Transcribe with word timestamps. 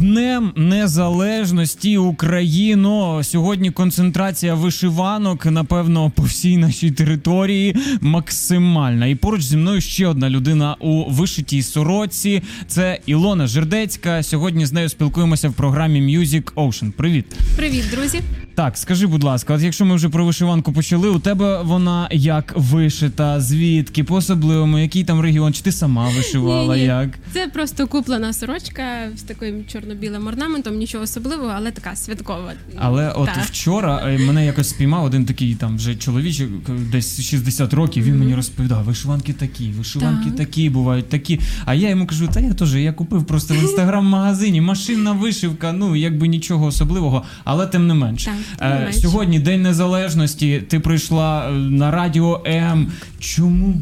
Днем 0.00 0.52
Незалежності 0.56 1.98
Україно. 1.98 3.24
Сьогодні 3.24 3.70
концентрація 3.70 4.54
вишиванок, 4.54 5.46
напевно, 5.46 6.10
по 6.10 6.22
всій 6.22 6.56
нашій 6.56 6.90
території 6.90 7.76
максимальна. 8.00 9.06
І 9.06 9.14
поруч 9.14 9.42
зі 9.42 9.56
мною 9.56 9.80
ще 9.80 10.06
одна 10.06 10.30
людина 10.30 10.76
у 10.80 11.10
вишитій 11.10 11.62
сороці. 11.62 12.42
Це 12.66 12.98
Ілона 13.06 13.46
Жердецька. 13.46 14.22
Сьогодні 14.22 14.66
з 14.66 14.72
нею 14.72 14.88
спілкуємося 14.88 15.48
в 15.48 15.52
програмі 15.52 16.18
Music 16.18 16.52
Ocean. 16.52 16.90
Привіт. 16.90 17.26
Привіт, 17.56 17.84
друзі. 17.90 18.20
Так, 18.58 18.76
скажи, 18.76 19.06
будь 19.06 19.24
ласка, 19.24 19.54
от 19.54 19.62
якщо 19.62 19.84
ми 19.84 19.94
вже 19.94 20.08
про 20.08 20.24
вишиванку 20.24 20.72
почали, 20.72 21.08
у 21.08 21.18
тебе 21.18 21.62
вона 21.62 22.08
як 22.12 22.52
вишита, 22.56 23.40
звідки, 23.40 24.04
по 24.04 24.14
особливому, 24.14 24.78
який 24.78 25.04
там 25.04 25.20
регіон? 25.20 25.52
Чи 25.52 25.62
ти 25.62 25.72
сама 25.72 26.08
вишивала? 26.08 26.74
Ні-ні. 26.74 26.86
Як? 26.86 27.08
Це 27.32 27.46
просто 27.46 27.86
куплена 27.86 28.32
сорочка 28.32 28.82
з 29.16 29.22
таким 29.22 29.64
чорно-білим 29.72 30.26
орнаментом, 30.26 30.76
нічого 30.76 31.04
особливого, 31.04 31.52
але 31.56 31.70
така 31.70 31.96
святкова. 31.96 32.52
Але 32.78 33.10
от 33.10 33.28
вчора 33.28 34.02
е, 34.06 34.18
мене 34.18 34.46
якось 34.46 34.68
спіймав 34.68 35.04
один 35.04 35.24
такий 35.24 35.54
там 35.54 35.76
вже 35.76 35.96
чоловічок, 35.96 36.48
е, 36.68 36.72
десь 36.92 37.20
60 37.20 37.74
років. 37.74 38.04
Він 38.04 38.18
мені 38.18 38.34
розповідав, 38.34 38.84
вишиванки 38.84 39.32
такі, 39.32 39.70
вишиванки 39.70 40.30
Так. 40.30 40.36
такі 40.36 40.70
бувають 40.70 41.08
такі. 41.08 41.40
А 41.64 41.74
я 41.74 41.88
йому 41.88 42.06
кажу, 42.06 42.28
та 42.34 42.40
я 42.40 42.54
теж 42.54 42.74
я 42.74 42.92
купив 42.92 43.24
просто 43.24 43.54
в 43.54 43.56
інстаграм-магазині, 43.62 44.60
машинна 44.60 45.12
вишивка, 45.12 45.72
ну 45.72 45.96
якби 45.96 46.28
нічого 46.28 46.66
особливого, 46.66 47.22
але 47.44 47.66
тим 47.66 47.86
не 47.86 47.94
менш. 47.94 48.24
Так, 48.24 48.34
Е. 48.62 48.92
Сьогодні 48.92 49.38
День 49.38 49.62
Незалежності. 49.62 50.62
Ти 50.68 50.80
прийшла 50.80 51.48
е, 51.48 51.52
на 51.52 51.90
радіо 51.90 52.42
М. 52.46 52.92
Чому? 53.18 53.74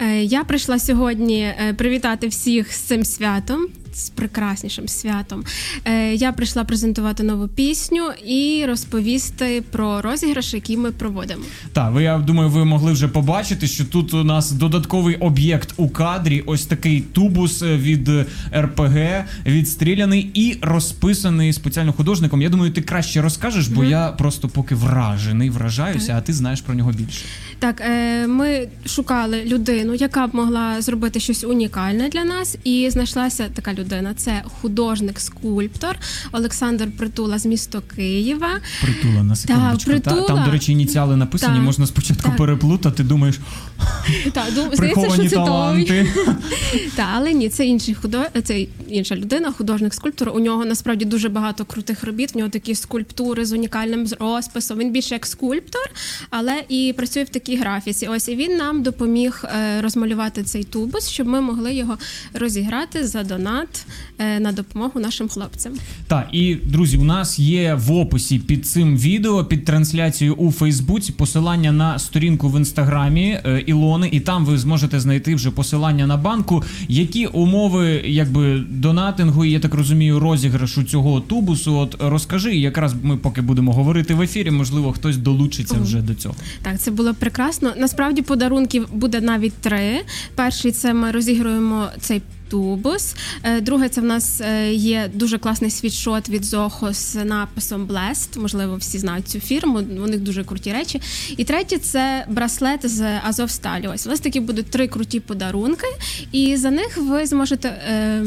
Е, 0.00 0.22
Я 0.22 0.44
прийшла 0.44 0.78
сьогодні 0.78 1.40
е, 1.40 1.74
привітати 1.78 2.28
всіх 2.28 2.72
з 2.72 2.78
цим 2.78 3.04
святом. 3.04 3.66
З 3.92 4.08
прекраснішим 4.08 4.88
святом. 4.88 5.44
Е, 5.84 6.14
Я 6.14 6.32
прийшла 6.32 6.64
презентувати 6.64 7.22
нову 7.22 7.48
пісню 7.48 8.02
і 8.26 8.64
розповісти 8.66 9.62
про 9.70 10.02
розіграш, 10.02 10.54
який 10.54 10.76
ми 10.76 10.92
проводимо. 10.92 11.42
Так, 11.72 11.92
ви 11.92 12.02
я 12.02 12.18
думаю, 12.18 12.50
ви 12.50 12.64
могли 12.64 12.92
вже 12.92 13.08
побачити, 13.08 13.66
що 13.66 13.84
тут 13.84 14.14
у 14.14 14.24
нас 14.24 14.52
додатковий 14.52 15.16
об'єкт 15.16 15.74
у 15.76 15.88
кадрі. 15.88 16.42
Ось 16.46 16.66
такий 16.66 17.00
тубус 17.00 17.62
е, 17.62 17.76
від 17.76 18.10
РПГ, 18.56 19.24
відстріляний 19.46 20.30
і 20.34 20.58
розписаний 20.62 21.52
спеціально 21.52 21.92
художником. 21.92 22.42
Я 22.42 22.48
думаю, 22.48 22.72
ти 22.72 22.82
краще 22.82 23.22
розкажеш, 23.22 23.68
бо 23.68 23.84
я 23.84 24.08
просто 24.08 24.48
поки 24.48 24.74
вражений, 24.74 25.50
вражаюся, 25.50 26.14
а 26.18 26.20
ти 26.20 26.32
знаєш 26.32 26.60
про 26.60 26.74
нього 26.74 26.92
більше. 26.92 27.24
Так, 27.58 27.80
е, 27.80 28.26
ми 28.26 28.68
шукали 28.86 29.44
людину, 29.44 29.94
яка 29.94 30.26
б 30.26 30.34
могла 30.34 30.82
зробити 30.82 31.20
щось 31.20 31.44
унікальне 31.44 32.08
для 32.08 32.24
нас, 32.24 32.56
і 32.64 32.88
знайшлася 32.90 33.48
така 33.54 33.74
людина. 33.78 34.14
Це 34.14 34.42
художник-скульптор 34.60 35.96
Олександр 36.32 36.88
Притула 36.98 37.38
з 37.38 37.46
міста 37.46 37.80
Києва. 37.96 38.48
Притула 38.82 39.22
на 39.22 39.36
секундочку. 39.36 39.90
Та, 39.90 40.00
Притула. 40.00 40.26
там, 40.26 40.44
до 40.44 40.50
речі, 40.50 40.72
ініціали 40.72 41.16
написані. 41.16 41.54
Так, 41.54 41.64
Можна 41.64 41.86
спочатку 41.86 42.22
так. 42.28 42.36
переплутати. 42.36 43.04
Думаєш, 43.04 43.38
Так, 44.32 44.44
ду- 44.54 44.74
здається, 44.76 45.10
що 45.10 45.22
це 45.22 45.36
той. 45.36 45.44
таланти. 45.44 46.06
Та, 46.96 47.08
але 47.14 47.32
ні, 47.32 47.48
це 47.48 47.66
інший 47.66 47.94
худо... 47.94 48.18
це 48.44 48.66
інша 48.88 49.16
людина, 49.16 49.52
художник-скульптор. 49.52 50.30
У 50.34 50.40
нього 50.40 50.64
насправді 50.64 51.04
дуже 51.04 51.28
багато 51.28 51.64
крутих 51.64 52.04
робіт. 52.04 52.34
В 52.34 52.38
нього 52.38 52.50
такі 52.50 52.74
скульптури 52.74 53.44
з 53.44 53.52
унікальним 53.52 54.06
розписом. 54.20 54.78
Він 54.78 54.92
більше 54.92 55.14
як 55.14 55.26
скульптор, 55.26 55.90
але 56.30 56.62
і 56.68 56.94
працює 56.96 57.22
в 57.22 57.28
такій 57.28 57.56
графіці. 57.56 58.06
Ось 58.06 58.28
і 58.28 58.36
він 58.36 58.56
нам 58.56 58.82
допоміг 58.82 59.44
е, 59.44 59.80
розмалювати 59.80 60.42
цей 60.42 60.64
тубус, 60.64 61.08
щоб 61.08 61.26
ми 61.26 61.40
могли 61.40 61.74
його 61.74 61.98
розіграти 62.34 63.06
за 63.06 63.22
донат 63.22 63.86
е, 64.18 64.40
на 64.40 64.52
допомогу 64.52 65.00
нашим 65.00 65.28
хлопцям. 65.28 65.72
Так, 66.06 66.28
і 66.32 66.54
друзі, 66.54 66.96
у 66.96 67.04
нас 67.04 67.38
є 67.38 67.74
в 67.74 67.92
описі 67.92 68.38
під 68.38 68.66
цим 68.66 68.96
відео, 68.96 69.44
під 69.44 69.64
трансляцією 69.64 70.34
у 70.34 70.52
Фейсбуці, 70.52 71.12
посилання 71.12 71.72
на 71.72 71.98
сторінку 71.98 72.48
в 72.48 72.58
інстаграмі 72.58 73.40
е, 73.44 73.64
Ілони, 73.68 74.08
і 74.12 74.20
там 74.20 74.44
ви 74.44 74.58
зможете 74.58 75.00
знайти 75.00 75.34
вже 75.34 75.50
посилання 75.50 76.06
на 76.06 76.16
банку. 76.16 76.62
Які 76.88 77.26
умови 77.26 78.02
якби 78.04 78.64
донатингу, 78.70 79.44
і 79.44 79.50
я 79.50 79.60
так 79.60 79.74
розумію, 79.74 80.20
розіграшу 80.20 80.84
цього 80.84 81.20
тубусу. 81.20 81.76
От 81.76 81.96
розкажи, 82.00 82.56
і 82.56 82.60
якраз 82.60 82.94
ми 83.02 83.16
поки 83.16 83.40
будемо 83.40 83.72
говорити 83.72 84.14
в 84.14 84.22
ефірі, 84.22 84.50
можливо, 84.50 84.92
хтось 84.92 85.16
долучиться 85.16 85.74
вже 85.80 86.02
до 86.02 86.14
цього. 86.14 86.34
Так, 86.62 86.80
це 86.80 86.90
було 86.90 87.14
прекрасно. 87.14 87.72
Насправді 87.78 88.22
подарунків 88.22 88.88
буде 88.92 89.20
навіть 89.20 89.54
три. 89.54 90.00
Перший 90.34 90.72
це 90.72 90.94
ми 90.94 91.10
розігруємо 91.10 91.86
цей. 92.00 92.22
Тубус. 92.48 93.14
Е, 93.42 93.60
Друге, 93.60 93.88
це 93.88 94.00
в 94.00 94.04
нас 94.04 94.40
е, 94.40 94.72
є 94.72 95.10
дуже 95.14 95.38
класний 95.38 95.70
світшот 95.70 96.28
від 96.28 96.44
Зохо 96.44 96.92
з 96.92 97.14
написом 97.24 97.86
Blessed. 97.86 98.38
Можливо, 98.38 98.76
всі 98.76 98.98
знають 98.98 99.28
цю 99.28 99.40
фірму. 99.40 99.78
У 99.78 100.06
них 100.06 100.20
дуже 100.20 100.44
круті 100.44 100.72
речі. 100.72 101.00
І 101.36 101.44
третє 101.44 101.78
це 101.78 102.24
браслет 102.28 102.80
з 102.90 103.20
Азовсталі. 103.28 103.86
Ось 103.86 104.06
у 104.06 104.10
вас 104.10 104.20
такі 104.20 104.40
будуть 104.40 104.70
три 104.70 104.88
круті 104.88 105.20
подарунки, 105.20 105.86
і 106.32 106.56
за 106.56 106.70
них 106.70 106.98
ви 106.98 107.26
зможете 107.26 107.68
е, 107.68 108.24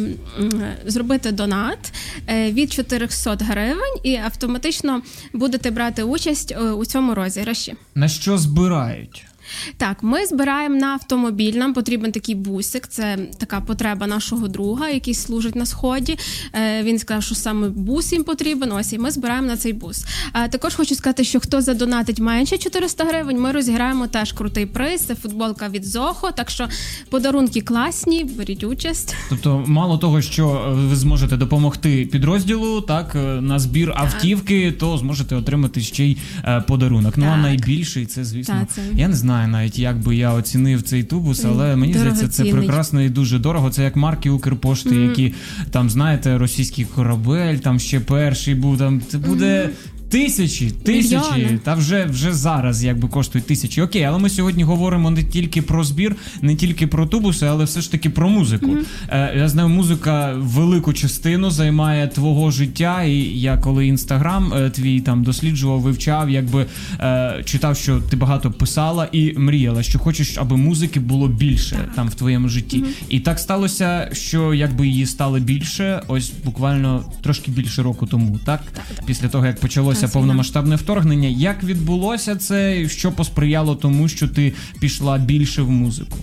зробити 0.86 1.32
донат 1.32 1.94
е, 2.28 2.52
від 2.52 2.74
400 2.74 3.38
гривень, 3.40 3.98
і 4.04 4.16
автоматично 4.16 5.02
будете 5.34 5.72
брати 5.72 6.04
участь 6.04 6.56
у 6.78 6.86
цьому 6.86 7.16
розіграші. 7.16 7.76
На 7.96 8.08
що 8.08 8.38
збирають? 8.38 9.26
Так, 9.78 10.04
ми 10.04 10.26
збираємо 10.26 10.76
на 10.76 10.88
автомобіль. 10.88 11.54
Нам 11.54 11.74
потрібен 11.74 12.12
такий 12.12 12.36
бусик. 12.36 12.88
Це 12.88 13.18
така 13.38 13.62
потреба 13.62 14.08
нашого 14.08 14.48
друга, 14.48 14.90
який 14.90 15.14
служить 15.14 15.56
на 15.56 15.66
сході. 15.66 16.18
Е, 16.54 16.84
він 16.84 17.00
сказав, 17.00 17.24
що 17.24 17.36
саме 17.36 17.70
бус 17.70 18.14
їм 18.14 18.24
потрібен. 18.24 18.72
Ось 18.72 18.94
і 18.94 18.98
ми 18.98 19.12
збираємо 19.12 19.48
на 19.48 19.58
цей 19.58 19.74
бус. 19.74 20.06
Також 20.50 20.76
хочу 20.76 20.96
сказати, 20.96 21.24
що 21.24 21.40
хто 21.40 21.62
задонатить 21.62 22.20
менше 22.20 22.58
400 22.58 23.04
гривень, 23.06 23.40
ми 23.40 23.52
розіграємо 23.52 24.08
теж 24.08 24.32
крутий 24.34 24.66
приз. 24.66 25.02
Це 25.02 25.16
футболка 25.16 25.70
від 25.70 25.86
Зохо. 25.86 26.32
Так 26.32 26.50
що 26.50 26.68
подарунки 27.10 27.62
класні, 27.62 28.24
беріть 28.24 28.64
участь. 28.64 29.16
Тобто, 29.30 29.64
мало 29.68 29.98
того, 29.98 30.22
що 30.22 30.74
ви 30.90 30.96
зможете 30.96 31.38
допомогти 31.38 32.06
підрозділу, 32.12 32.82
так 32.82 33.16
е, 33.16 33.20
на 33.42 33.60
збір 33.60 33.94
автівки, 33.96 34.72
то 34.72 34.98
зможете 34.98 35.36
отримати 35.36 35.82
ще 35.82 36.06
й 36.06 36.18
е, 36.44 36.62
подарунок. 36.68 37.18
Ну 37.18 37.26
а 37.26 37.38
найбільший 37.38 38.06
це, 38.06 38.24
звісно, 38.26 38.56
Так, 38.60 38.70
це- 38.76 38.82
я 38.96 39.08
не 39.08 39.16
знаю 39.16 39.41
навіть, 39.48 39.80
як 39.80 39.98
би 39.98 40.16
я 40.16 40.34
оцінив 40.34 40.82
цей 40.82 41.04
тубус, 41.04 41.46
але 41.46 41.76
мені 41.76 41.94
здається, 41.94 42.28
це 42.28 42.46
прекрасно 42.46 43.02
і 43.02 43.10
дуже 43.10 43.40
дорого. 43.40 43.70
Це 43.70 43.84
як 43.84 43.96
марки 43.96 44.30
Укрпошти, 44.30 44.96
які 44.96 45.34
там 45.72 45.90
знаєте, 45.90 46.38
російський 46.38 46.86
корабель, 46.86 47.56
там 47.56 47.80
ще 47.80 48.00
перший 48.00 48.56
був. 48.56 48.78
Там 48.78 49.02
це 49.10 49.18
буде. 49.18 49.70
Тисячі, 50.12 50.72
тисячі, 50.72 51.34
Мільйони. 51.36 51.60
та 51.64 51.74
вже 51.74 52.06
вже 52.06 52.34
зараз 52.34 52.84
якби 52.84 53.08
коштують 53.08 53.48
тисячі. 53.48 53.82
Окей, 53.82 54.04
але 54.04 54.20
ми 54.20 54.30
сьогодні 54.30 54.64
говоримо 54.64 55.12
не 55.12 55.24
тільки 55.24 55.62
про 55.62 55.84
збір, 55.84 56.16
не 56.42 56.56
тільки 56.56 56.88
про 56.88 57.06
тубуси, 57.06 57.46
але 57.46 57.64
все 57.66 57.82
ж 57.82 57.92
таки 57.92 58.10
про 58.10 58.30
музику. 58.30 58.78
Е, 59.10 59.34
я 59.38 59.50
знаю, 59.50 59.70
музика 59.70 60.34
велику 60.38 60.94
частину 60.94 61.52
займає 61.52 62.08
твого 62.08 62.52
життя. 62.52 63.04
І 63.04 63.18
я 63.40 63.58
коли 63.58 63.88
інстаграм 63.88 64.54
е, 64.54 64.70
твій 64.70 65.02
там 65.02 65.24
досліджував, 65.24 65.82
вивчав, 65.82 66.30
якби 66.30 66.66
е, 67.00 67.42
читав, 67.46 67.78
що 67.78 68.02
ти 68.10 68.16
багато 68.16 68.52
писала 68.52 69.08
і 69.12 69.34
мріяла, 69.38 69.84
що 69.84 70.00
хочеш, 70.00 70.38
аби 70.38 70.58
музики 70.58 71.00
було 71.00 71.28
більше 71.28 71.78
там 71.96 72.10
в 72.10 72.14
твоєму 72.14 72.50
житті. 72.50 72.84
І 73.10 73.20
так 73.20 73.40
сталося, 73.40 74.10
що 74.14 74.54
якби 74.54 74.88
її 74.88 75.06
стало 75.06 75.40
більше, 75.40 76.02
ось 76.08 76.32
буквально 76.46 77.06
трошки 77.22 77.52
більше 77.52 77.84
року 77.84 78.06
тому, 78.06 78.40
так? 78.46 78.62
Після 79.06 79.28
того 79.28 79.46
як 79.46 79.60
почалося 79.60 80.01
Так, 80.02 80.12
повномасштабне 80.14 80.76
вторгнення. 80.76 81.28
Як 81.30 81.64
відбулося 81.64 82.36
це? 82.36 82.90
Що 82.90 83.12
посприяло 83.12 83.76
тому, 83.76 84.08
що 84.08 84.28
ти 84.28 84.54
пішла 84.80 85.18
більше 85.18 85.62
в 85.62 85.70
музику? 85.70 86.18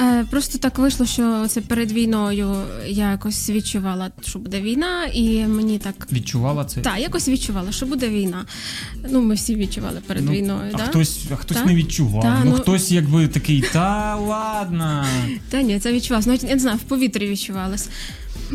Е, 0.00 0.24
просто 0.30 0.58
так 0.58 0.78
вийшло, 0.78 1.06
що 1.06 1.46
це 1.48 1.60
перед 1.60 1.92
війною 1.92 2.56
я 2.86 3.10
якось 3.10 3.50
відчувала, 3.50 4.10
що 4.26 4.38
буде 4.38 4.60
війна, 4.60 5.04
і 5.04 5.46
мені 5.46 5.78
так. 5.78 6.08
Відчувала 6.12 6.64
це? 6.64 6.80
Так, 6.80 6.98
якось 6.98 7.28
відчувала, 7.28 7.72
що 7.72 7.86
буде 7.86 8.08
війна. 8.08 8.44
Ну, 9.10 9.22
ми 9.22 9.34
всі 9.34 9.54
відчували 9.54 10.00
перед 10.06 10.24
Ну, 10.24 10.32
війною. 10.32 10.70
а 10.72 10.76
да? 10.76 10.84
хтось, 10.84 11.20
а 11.32 11.36
хтось 11.36 11.56
Та? 11.58 11.64
не 11.64 11.74
відчував. 11.74 12.22
Та, 12.22 12.40
ну, 12.44 12.50
ну- 12.50 12.56
хтось 12.56 12.90
якби 12.90 13.28
такий, 13.28 13.60
та 13.72 14.16
ладно. 14.16 15.04
Та 15.50 15.62
ні, 15.62 15.78
це 15.78 15.92
відчувалося. 15.92 16.28
Навіть 16.28 16.42
я 16.44 16.54
не 16.54 16.58
знаю, 16.58 16.76
в 16.76 16.80
повітрі 16.82 17.28
відчувалось. 17.28 17.88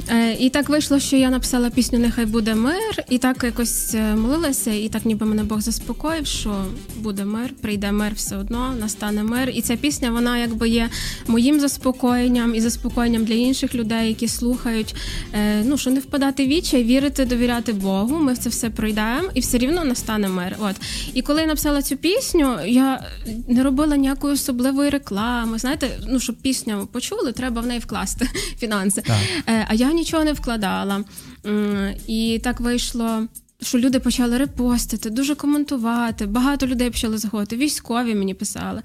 Е, 0.09 0.33
і 0.39 0.49
так 0.49 0.69
вийшло, 0.69 0.99
що 0.99 1.15
я 1.15 1.29
написала 1.29 1.69
пісню 1.69 1.99
Нехай 1.99 2.25
буде 2.25 2.55
мир, 2.55 3.03
і 3.09 3.17
так 3.17 3.43
якось 3.43 3.95
е, 3.95 4.15
молилася, 4.15 4.71
і 4.71 4.89
так 4.89 5.05
ніби 5.05 5.25
мене 5.25 5.43
Бог 5.43 5.61
заспокоїв, 5.61 6.27
що 6.27 6.65
буде 6.95 7.25
мир, 7.25 7.53
прийде 7.61 7.91
мир 7.91 8.11
все 8.15 8.37
одно, 8.37 8.73
настане 8.79 9.23
мир. 9.23 9.51
І 9.53 9.61
ця 9.61 9.75
пісня, 9.75 10.11
вона 10.11 10.37
якби 10.37 10.69
є 10.69 10.89
моїм 11.27 11.59
заспокоєнням 11.59 12.55
і 12.55 12.61
заспокоєнням 12.61 13.25
для 13.25 13.33
інших 13.33 13.75
людей, 13.75 14.07
які 14.07 14.27
слухають. 14.27 14.95
Е, 15.33 15.63
ну, 15.65 15.77
що 15.77 15.89
не 15.89 15.99
впадати 15.99 16.45
в 16.45 16.47
відчай, 16.47 16.83
вірити, 16.83 17.25
довіряти 17.25 17.73
Богу. 17.73 18.19
Ми 18.19 18.35
це 18.35 18.49
все 18.49 18.69
пройдемо, 18.69 19.29
і 19.33 19.39
все 19.39 19.57
рівно 19.57 19.83
настане 19.83 20.27
мир. 20.27 20.55
От. 20.59 20.75
І 21.13 21.21
коли 21.21 21.41
я 21.41 21.47
написала 21.47 21.81
цю 21.81 21.97
пісню, 21.97 22.57
я 22.65 23.03
не 23.47 23.63
робила 23.63 23.97
ніякої 23.97 24.33
особливої 24.33 24.89
реклами. 24.89 25.59
Знаєте, 25.59 25.89
ну 26.07 26.19
щоб 26.19 26.35
пісню 26.35 26.87
почули, 26.91 27.31
треба 27.31 27.61
в 27.61 27.65
неї 27.65 27.79
вкласти 27.79 28.29
фінанси. 28.59 29.01
Так. 29.01 29.65
А 29.67 29.73
я 29.81 29.93
нічого 29.93 30.23
не 30.23 30.33
вкладала. 30.33 31.03
І 32.07 32.39
так 32.43 32.59
вийшло 32.59 33.27
що 33.61 33.79
люди 33.79 33.99
почали 33.99 34.37
репостити, 34.37 35.09
дуже 35.09 35.35
коментувати. 35.35 36.25
Багато 36.25 36.67
людей 36.67 36.89
почали 36.89 37.17
заходити. 37.17 37.57
Військові 37.57 38.15
мені 38.15 38.33
писали. 38.33 38.81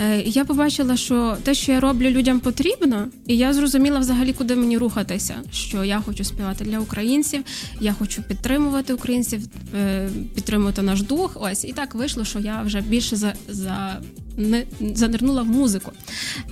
Е, 0.00 0.22
Я 0.22 0.44
побачила, 0.44 0.96
що 0.96 1.36
те, 1.42 1.54
що 1.54 1.72
я 1.72 1.80
роблю, 1.80 2.10
людям 2.10 2.40
потрібно, 2.40 3.08
і 3.26 3.36
я 3.36 3.52
зрозуміла 3.52 3.98
взагалі, 3.98 4.32
куди 4.32 4.56
мені 4.56 4.78
рухатися. 4.78 5.34
Що 5.52 5.84
я 5.84 6.00
хочу 6.00 6.24
співати 6.24 6.64
для 6.64 6.78
українців, 6.78 7.42
я 7.80 7.92
хочу 7.92 8.22
підтримувати 8.22 8.94
українців, 8.94 9.40
е, 9.74 10.08
підтримувати 10.34 10.82
наш 10.82 11.02
дух. 11.02 11.36
Ось 11.40 11.64
і 11.64 11.72
так 11.72 11.94
вийшло, 11.94 12.24
що 12.24 12.38
я 12.38 12.62
вже 12.62 12.80
більше 12.80 13.16
за 13.16 13.34
за. 13.48 14.00
Не 14.36 14.64
занирнула 14.94 15.42
в 15.42 15.46
музику. 15.46 15.92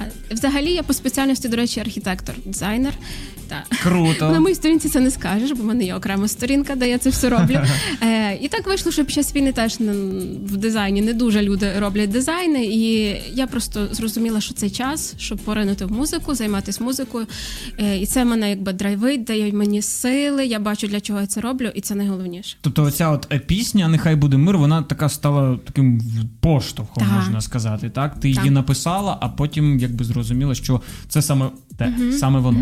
Е, 0.01 0.11
взагалі, 0.31 0.73
я 0.73 0.83
по 0.83 0.93
спеціальності, 0.93 1.49
до 1.49 1.57
речі, 1.57 1.81
архітектор, 1.81 2.35
дизайнер. 2.45 2.93
Та. 3.49 3.65
Круто. 3.83 4.31
На 4.31 4.41
моїй 4.41 4.55
сторінці 4.55 4.89
це 4.89 5.01
не 5.01 5.11
скажеш, 5.11 5.53
бо 5.53 5.63
в 5.63 5.67
мене 5.67 5.85
є 5.85 5.95
окрема 5.95 6.29
сторінка, 6.29 6.75
де 6.75 6.89
я 6.89 6.99
це 6.99 7.11
все 7.11 7.29
роблю. 7.29 7.61
Е, 8.03 8.39
І 8.41 8.49
так 8.49 8.67
вийшло, 8.67 8.93
що 8.93 9.05
під 9.05 9.15
час 9.15 9.37
війни 9.37 9.53
теж 9.53 9.77
в 10.45 10.57
дизайні 10.57 11.03
не 11.03 11.13
дуже 11.13 11.43
люди 11.43 11.73
роблять 11.79 12.11
дизайни. 12.11 12.65
І 12.65 13.17
я 13.35 13.47
просто 13.47 13.89
зрозуміла, 13.93 14.41
що 14.41 14.55
це 14.55 14.71
час, 14.71 15.15
щоб 15.19 15.39
поринути 15.39 15.85
в 15.85 15.93
музику, 15.93 16.35
займатися 16.35 16.85
музикою. 16.85 17.27
Е, 17.79 17.99
І 17.99 18.07
це 18.07 18.25
мене 18.25 18.51
якби 18.51 18.73
драйвить, 18.73 19.25
дає 19.25 19.53
мені 19.53 19.83
сили. 19.83 20.47
Я 20.47 20.59
бачу, 20.59 20.87
для 20.87 21.01
чого 21.01 21.21
я 21.21 21.27
це 21.27 21.41
роблю, 21.41 21.71
і 21.75 21.81
це 21.81 21.95
найголовніше. 21.95 22.57
Тобто, 22.61 22.83
оця 22.83 23.11
от 23.11 23.27
е, 23.33 23.39
пісня 23.39 23.89
Нехай 23.89 24.17
буде 24.17 24.37
мир, 24.37 24.59
вона 24.59 24.83
така 24.83 25.09
стала 25.09 25.59
таким 25.65 26.03
поштовхом, 26.41 27.05
так. 27.05 27.13
можна 27.13 27.41
сказати. 27.41 27.72
Так, 27.79 28.21
ти 28.21 28.35
так. 28.35 28.45
її 28.45 28.51
написала, 28.51 29.19
а 29.21 29.29
потім 29.29 29.79
якби 29.79 30.05
зрозуміла, 30.05 30.55
що 30.55 30.81
це 31.09 31.23
саме 31.23 31.51
те, 31.77 31.85
uh 31.85 32.13
саме 32.13 32.39
воно. 32.39 32.61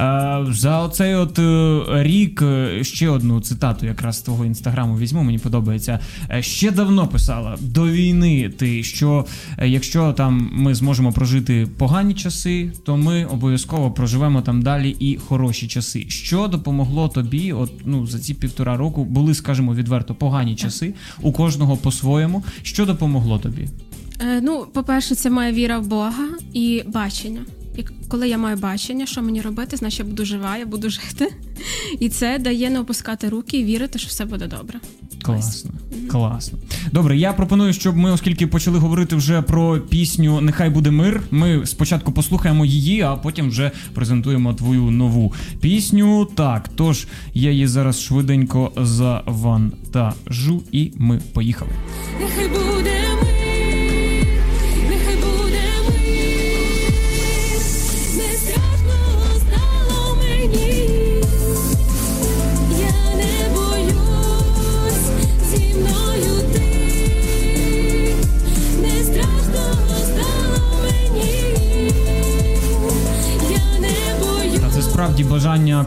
uh 0.00 0.52
За 0.52 0.80
оцей 0.80 1.14
от 1.14 1.38
е, 1.38 1.82
рік 2.02 2.42
е, 2.42 2.84
ще 2.84 3.08
одну 3.08 3.40
цитату, 3.40 3.86
якраз 3.86 4.16
з 4.16 4.22
твого 4.22 4.44
інстаграму 4.44 4.98
візьму, 4.98 5.22
мені 5.22 5.38
подобається. 5.38 6.00
Ще 6.40 6.70
давно 6.70 7.06
писала 7.06 7.56
до 7.60 7.88
війни. 7.88 8.50
Ти 8.58 8.82
що 8.82 9.26
якщо 9.62 10.12
там 10.12 10.50
ми 10.52 10.74
зможемо 10.74 11.12
прожити 11.12 11.68
погані 11.78 12.14
часи, 12.14 12.72
то 12.84 12.96
ми 12.96 13.24
обов'язково 13.24 13.90
проживемо 13.90 14.42
там 14.42 14.62
далі 14.62 14.96
і 15.00 15.16
хороші 15.16 15.68
часи. 15.68 16.06
Що 16.08 16.48
допомогло 16.48 17.08
тобі? 17.08 17.52
От 17.52 17.72
ну 17.84 18.06
за 18.06 18.18
ці 18.18 18.34
півтора 18.34 18.76
року 18.76 19.04
були, 19.04 19.34
скажімо, 19.34 19.74
відверто 19.74 20.14
погані 20.14 20.56
часи 20.56 20.94
у 21.22 21.32
кожного 21.32 21.76
по-своєму. 21.76 22.44
Що 22.62 22.86
допомогло 22.86 23.38
тобі? 23.38 23.68
Е, 24.20 24.40
ну, 24.40 24.66
по-перше, 24.72 25.14
це 25.14 25.30
моя 25.30 25.52
віра 25.52 25.78
в 25.78 25.86
Бога 25.86 26.24
і 26.52 26.82
бачення. 26.86 27.40
І 27.76 27.84
коли 28.08 28.28
я 28.28 28.38
маю 28.38 28.56
бачення, 28.56 29.06
що 29.06 29.22
мені 29.22 29.40
робити, 29.40 29.76
значить 29.76 29.98
я 29.98 30.04
буду 30.04 30.24
жива, 30.24 30.56
я 30.56 30.66
буду 30.66 30.90
жити. 30.90 31.32
І 32.00 32.08
це 32.08 32.38
дає 32.38 32.70
не 32.70 32.80
опускати 32.80 33.28
руки 33.28 33.58
і 33.58 33.64
вірити, 33.64 33.98
що 33.98 34.08
все 34.08 34.24
буде 34.24 34.46
добре. 34.46 34.80
Класно, 35.22 35.70
класно. 36.10 36.58
Добре, 36.92 37.16
я 37.16 37.32
пропоную, 37.32 37.72
щоб 37.72 37.96
ми, 37.96 38.10
оскільки 38.10 38.46
почали 38.46 38.78
говорити 38.78 39.16
вже 39.16 39.42
про 39.42 39.80
пісню 39.80 40.40
Нехай 40.40 40.70
буде 40.70 40.90
мир. 40.90 41.22
Ми 41.30 41.66
спочатку 41.66 42.12
послухаємо 42.12 42.64
її, 42.64 43.00
а 43.00 43.16
потім 43.16 43.48
вже 43.48 43.70
презентуємо 43.94 44.54
твою 44.54 44.82
нову 44.82 45.32
пісню. 45.60 46.28
Так, 46.34 46.70
тож 46.76 47.06
я 47.34 47.50
її 47.50 47.66
зараз 47.66 48.00
швиденько 48.00 48.72
завантажу, 48.76 50.62
і 50.72 50.92
ми 50.96 51.20
поїхали. 51.32 51.70
Нехай 52.20 52.48
буде. 52.48 52.98
насправді 52.98 53.37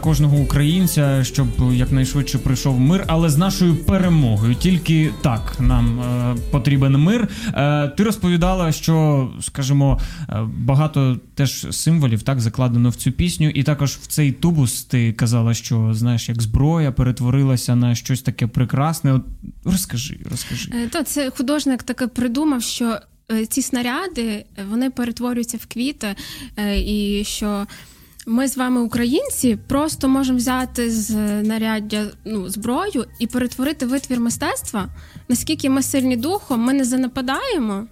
кожного 0.02 0.36
українця, 0.36 1.24
щоб 1.24 1.46
якнайшвидше 1.72 2.38
прийшов 2.38 2.80
мир, 2.80 3.04
але 3.06 3.30
з 3.30 3.36
нашою 3.36 3.76
перемогою. 3.76 4.54
Тільки 4.54 5.10
так 5.22 5.56
нам 5.60 6.00
е, 6.00 6.36
потрібен 6.50 6.96
мир. 6.96 7.28
Е, 7.54 7.88
ти 7.88 8.04
розповідала, 8.04 8.72
що 8.72 9.30
скажімо, 9.40 10.00
е, 10.28 10.48
багато 10.56 11.20
теж 11.34 11.66
символів 11.70 12.22
так 12.22 12.40
закладено 12.40 12.88
в 12.88 12.94
цю 12.94 13.12
пісню, 13.12 13.48
і 13.48 13.62
також 13.62 13.90
в 13.90 14.06
цей 14.06 14.32
тубус 14.32 14.84
ти 14.84 15.12
казала, 15.12 15.54
що 15.54 15.94
знаєш, 15.94 16.28
як 16.28 16.42
зброя 16.42 16.92
перетворилася 16.92 17.76
на 17.76 17.94
щось 17.94 18.22
таке 18.22 18.46
прекрасне. 18.46 19.12
От 19.12 19.22
розкажи, 19.64 20.20
розкажи. 20.30 20.70
Е, 20.74 20.88
то 20.88 21.02
це 21.02 21.30
художник 21.30 21.82
таке 21.82 22.06
придумав, 22.06 22.62
що. 22.62 22.98
Е, 23.32 23.46
ці 23.46 23.62
снаряди 23.62 24.44
вони 24.70 24.90
перетворюються 24.90 25.56
в 25.56 25.66
квіти, 25.66 26.14
і 26.76 27.22
що 27.26 27.66
ми 28.26 28.48
з 28.48 28.56
вами, 28.56 28.80
українці, 28.80 29.58
просто 29.68 30.08
можемо 30.08 30.38
взяти 30.38 30.90
з 30.90 31.10
наряддя 31.42 32.06
ну, 32.24 32.48
зброю 32.48 33.04
і 33.18 33.26
перетворити 33.26 33.86
витвір 33.86 34.20
мистецтва. 34.20 34.88
Наскільки 35.28 35.70
ми 35.70 35.82
сильні 35.82 36.16
духом, 36.16 36.60
ми 36.60 36.72
не 36.72 36.84
занападаємо. 36.84 37.86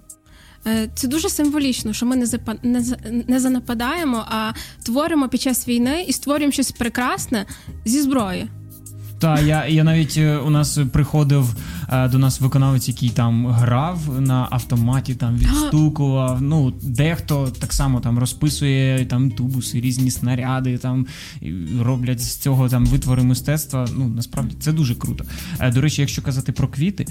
Е, 0.67 0.89
це 0.95 1.09
дуже 1.09 1.29
символічно, 1.29 1.93
що 1.93 2.07
ми 2.07 2.17
не 2.17 2.27
запа... 2.27 2.55
не, 2.63 2.85
не 3.29 3.41
занападаємо, 3.41 4.25
а 4.29 4.53
творимо 4.83 5.29
під 5.29 5.41
час 5.41 5.69
війни 5.69 6.05
і 6.09 6.13
створюємо 6.13 6.53
щось 6.53 6.73
прекрасне 6.73 7.47
зі 7.85 8.01
зброї. 8.01 8.49
Так, 9.21 9.43
я 9.43 9.67
я 9.67 9.85
навіть 9.85 10.15
е, 10.19 10.39
у 10.39 10.51
нас 10.51 10.79
приходив 10.93 11.55
до 11.91 12.19
нас 12.19 12.41
виконавець, 12.41 12.89
який 12.89 13.09
там 13.09 13.47
грав 13.47 14.21
на 14.21 14.49
автоматі, 14.51 15.15
там 15.15 15.37
відстукував. 15.37 16.43
Ну, 16.43 16.73
дехто 16.83 17.53
так 17.61 17.73
само 17.73 18.01
там 18.01 18.19
розписує 18.19 19.07
там 19.07 19.31
тубуси, 19.31 19.81
різні 19.81 20.11
снаряди, 20.11 20.79
там 20.79 21.07
роблять 21.81 22.21
з 22.21 22.37
цього 22.37 22.69
там 22.69 22.87
витвори 22.87 23.23
мистецтва. 23.23 23.89
Ну 23.97 24.09
насправді 24.09 24.57
це 24.61 24.73
дуже 24.73 24.95
круто. 24.95 25.25
Е, 25.61 25.73
до 25.73 25.81
речі, 25.81 26.01
якщо 26.01 26.23
казати 26.23 26.53
про 26.53 26.69
квіти, 26.69 27.07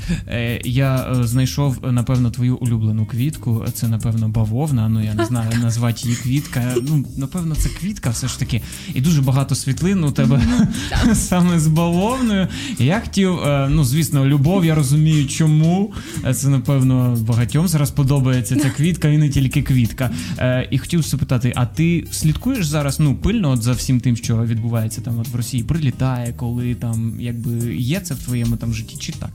я 0.63 1.15
знайшов 1.23 1.77
напевно 1.91 2.31
твою 2.31 2.57
улюблену 2.57 3.05
квітку. 3.05 3.65
Це 3.73 3.87
напевно 3.87 4.29
бавовна. 4.29 4.89
Ну 4.89 5.03
я 5.03 5.13
не 5.13 5.25
знаю, 5.25 5.51
назвати 5.61 6.01
її 6.03 6.15
квітка. 6.15 6.75
Ну 6.89 7.05
напевно, 7.17 7.55
це 7.55 7.69
квітка, 7.69 8.09
все 8.09 8.27
ж 8.27 8.39
таки, 8.39 8.61
і 8.93 9.01
дуже 9.01 9.21
багато 9.21 9.55
світлин 9.55 10.03
у 10.03 10.11
тебе 10.11 10.41
саме 11.13 11.59
з 11.59 11.67
бавовною. 11.67 12.47
Я 12.79 12.99
хотів, 12.99 13.39
е, 13.39 13.67
ну 13.69 13.83
звісно, 13.83 14.25
любов, 14.25 14.65
я 14.69 14.75
розумію, 14.75 15.27
чому. 15.27 15.93
Е, 16.25 16.33
це, 16.33 16.49
напевно, 16.49 17.17
багатьом 17.27 17.67
зараз 17.67 17.91
подобається 17.91 18.55
ця 18.59 18.69
квітка 18.69 19.07
і 19.07 19.17
не 19.17 19.29
тільки 19.29 19.61
квітка. 19.61 20.11
Е, 20.37 20.67
і 20.71 20.77
хотів 20.77 21.01
запитати: 21.01 21.53
а 21.55 21.65
ти 21.65 22.07
слідкуєш 22.11 22.67
зараз 22.67 22.99
ну, 22.99 23.15
пильно 23.15 23.51
от 23.51 23.61
за 23.61 23.71
всім 23.71 23.99
тим, 23.99 24.15
що 24.17 24.37
відбувається 24.45 25.01
там 25.01 25.19
от 25.19 25.27
в 25.27 25.35
Росії? 25.35 25.63
Прилітає, 25.63 26.33
коли 26.37 26.75
там 26.75 27.15
якби 27.19 27.75
є 27.75 27.99
це 27.99 28.13
в 28.13 28.19
твоєму 28.19 28.57
там 28.57 28.73
житті, 28.73 28.97
чи 28.97 29.11
так? 29.11 29.29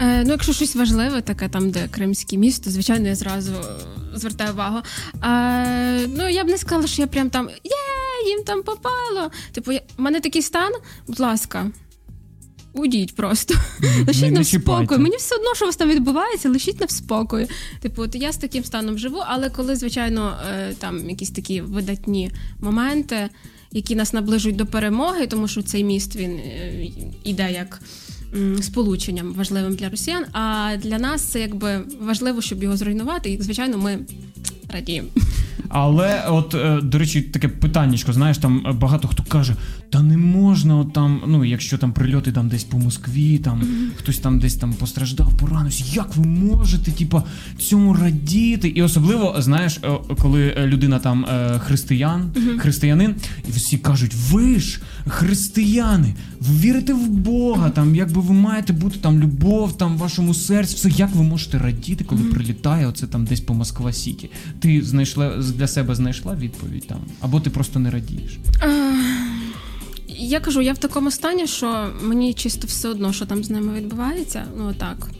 Е, 0.00 0.24
Ну, 0.24 0.30
якщо 0.30 0.52
щось 0.52 0.76
важливе, 0.76 1.20
таке 1.20 1.48
там, 1.48 1.70
де 1.70 1.88
Кримське 1.88 2.36
місто, 2.36 2.70
звичайно, 2.70 3.08
я 3.08 3.14
зразу 3.14 3.52
звертаю 4.14 4.52
увагу. 4.52 4.78
Е, 5.24 6.06
Ну, 6.16 6.28
я 6.28 6.44
б 6.44 6.48
не 6.48 6.58
сказала, 6.58 6.86
що 6.86 7.02
я 7.02 7.08
прям 7.08 7.30
там 7.30 7.48
є, 7.48 8.30
їм 8.30 8.44
там 8.44 8.62
попало. 8.62 9.30
Типу, 9.52 9.72
я, 9.72 9.80
в 9.98 10.02
мене 10.02 10.20
такий 10.20 10.42
стан, 10.42 10.72
будь 11.06 11.20
ласка, 11.20 11.66
Удіть 12.74 13.16
просто. 13.16 13.54
Mm-hmm. 13.54 14.06
Лишіть 14.06 14.32
на 14.32 14.44
спокою. 14.44 15.00
Мені 15.00 15.16
все 15.16 15.34
одно, 15.34 15.54
що 15.54 15.64
у 15.64 15.68
вас 15.68 15.76
там 15.76 15.88
відбувається, 15.88 16.48
лишіть 16.48 16.80
на 16.80 16.88
спокою. 16.88 17.46
Типу, 17.80 18.02
от 18.02 18.14
я 18.14 18.32
з 18.32 18.36
таким 18.36 18.64
станом 18.64 18.98
живу, 18.98 19.22
але 19.26 19.50
коли, 19.50 19.76
звичайно, 19.76 20.36
е, 20.50 20.74
там 20.78 21.10
якісь 21.10 21.30
такі 21.30 21.60
видатні 21.60 22.30
моменти, 22.60 23.28
які 23.72 23.94
нас 23.94 24.12
наближують 24.12 24.56
до 24.56 24.66
перемоги, 24.66 25.26
тому 25.26 25.48
що 25.48 25.62
цей 25.62 25.84
міст 25.84 26.16
він 26.16 26.30
е, 26.30 26.86
іде 27.24 27.52
як 27.52 27.80
сполученням 28.62 29.32
важливим 29.32 29.74
для 29.74 29.88
росіян. 29.88 30.24
А 30.32 30.76
для 30.82 30.98
нас 30.98 31.22
це 31.22 31.40
якби 31.40 31.80
важливо, 32.00 32.42
щоб 32.42 32.62
його 32.62 32.76
зруйнувати. 32.76 33.30
І 33.30 33.42
звичайно, 33.42 33.78
ми 33.78 33.98
радіємо. 34.68 35.08
Але, 35.68 36.24
от, 36.28 36.54
е, 36.54 36.80
до 36.82 36.98
речі, 36.98 37.22
таке 37.22 37.48
питаннячко, 37.48 38.12
знаєш, 38.12 38.38
там 38.38 38.78
багато 38.80 39.08
хто 39.08 39.22
каже, 39.28 39.56
та 39.94 40.02
не 40.02 40.16
можна, 40.16 40.76
от 40.76 40.92
там, 40.92 41.22
ну, 41.26 41.44
якщо 41.44 41.78
там 41.78 41.92
прильоти 41.92 42.32
там 42.32 42.48
десь 42.48 42.64
по 42.64 42.78
Москві, 42.78 43.38
там 43.38 43.60
mm-hmm. 43.60 43.98
хтось 43.98 44.18
там 44.18 44.38
десь 44.38 44.54
там 44.54 44.72
постраждав, 44.72 45.36
поранився, 45.38 45.84
як 45.92 46.16
ви 46.16 46.24
можете, 46.26 46.92
типа, 46.92 47.22
цьому 47.58 47.94
радіти? 47.94 48.68
І 48.68 48.82
особливо, 48.82 49.34
знаєш, 49.38 49.80
е, 49.84 49.88
коли 50.22 50.54
людина 50.56 50.98
там 50.98 51.24
е, 51.24 51.58
християн, 51.58 52.22
mm-hmm. 52.34 52.58
християнин, 52.58 53.14
і 53.48 53.50
всі 53.50 53.78
кажуть, 53.78 54.14
ви 54.30 54.60
ж 54.60 54.80
християни, 55.06 56.14
ви 56.40 56.58
вірите 56.58 56.94
в 56.94 57.08
Бога, 57.08 57.70
там, 57.70 57.94
якби 57.94 58.20
ви 58.20 58.34
маєте 58.34 58.72
бути 58.72 58.98
там 59.00 59.20
любов, 59.20 59.78
там 59.78 59.96
в 59.96 59.98
вашому 59.98 60.34
серці, 60.34 60.76
все, 60.76 60.88
як 60.88 61.14
ви 61.14 61.22
можете 61.22 61.58
радіти, 61.58 62.04
коли 62.04 62.22
mm-hmm. 62.22 62.34
прилітає 62.34 62.86
оце 62.86 63.06
там 63.06 63.24
десь 63.24 63.40
по 63.40 63.54
Москва 63.54 63.92
Сіті? 63.92 64.30
Ти 64.60 64.82
знайшла 64.82 65.36
для 65.36 65.66
себе 65.66 65.94
знайшла 65.94 66.34
відповідь 66.34 66.86
там? 66.86 66.98
Або 67.20 67.40
ти 67.40 67.50
просто 67.50 67.78
не 67.78 67.90
радієш? 67.90 68.38
Я 70.16 70.40
кажу, 70.40 70.60
я 70.60 70.72
в 70.72 70.78
такому 70.78 71.10
стані, 71.10 71.46
що 71.46 71.92
мені 72.02 72.34
чисто 72.34 72.66
все 72.66 72.88
одно, 72.88 73.12
що 73.12 73.26
там 73.26 73.44
з 73.44 73.50
ними 73.50 73.74
відбувається. 73.74 74.44
Ну 74.56 74.74
так. 74.74 75.10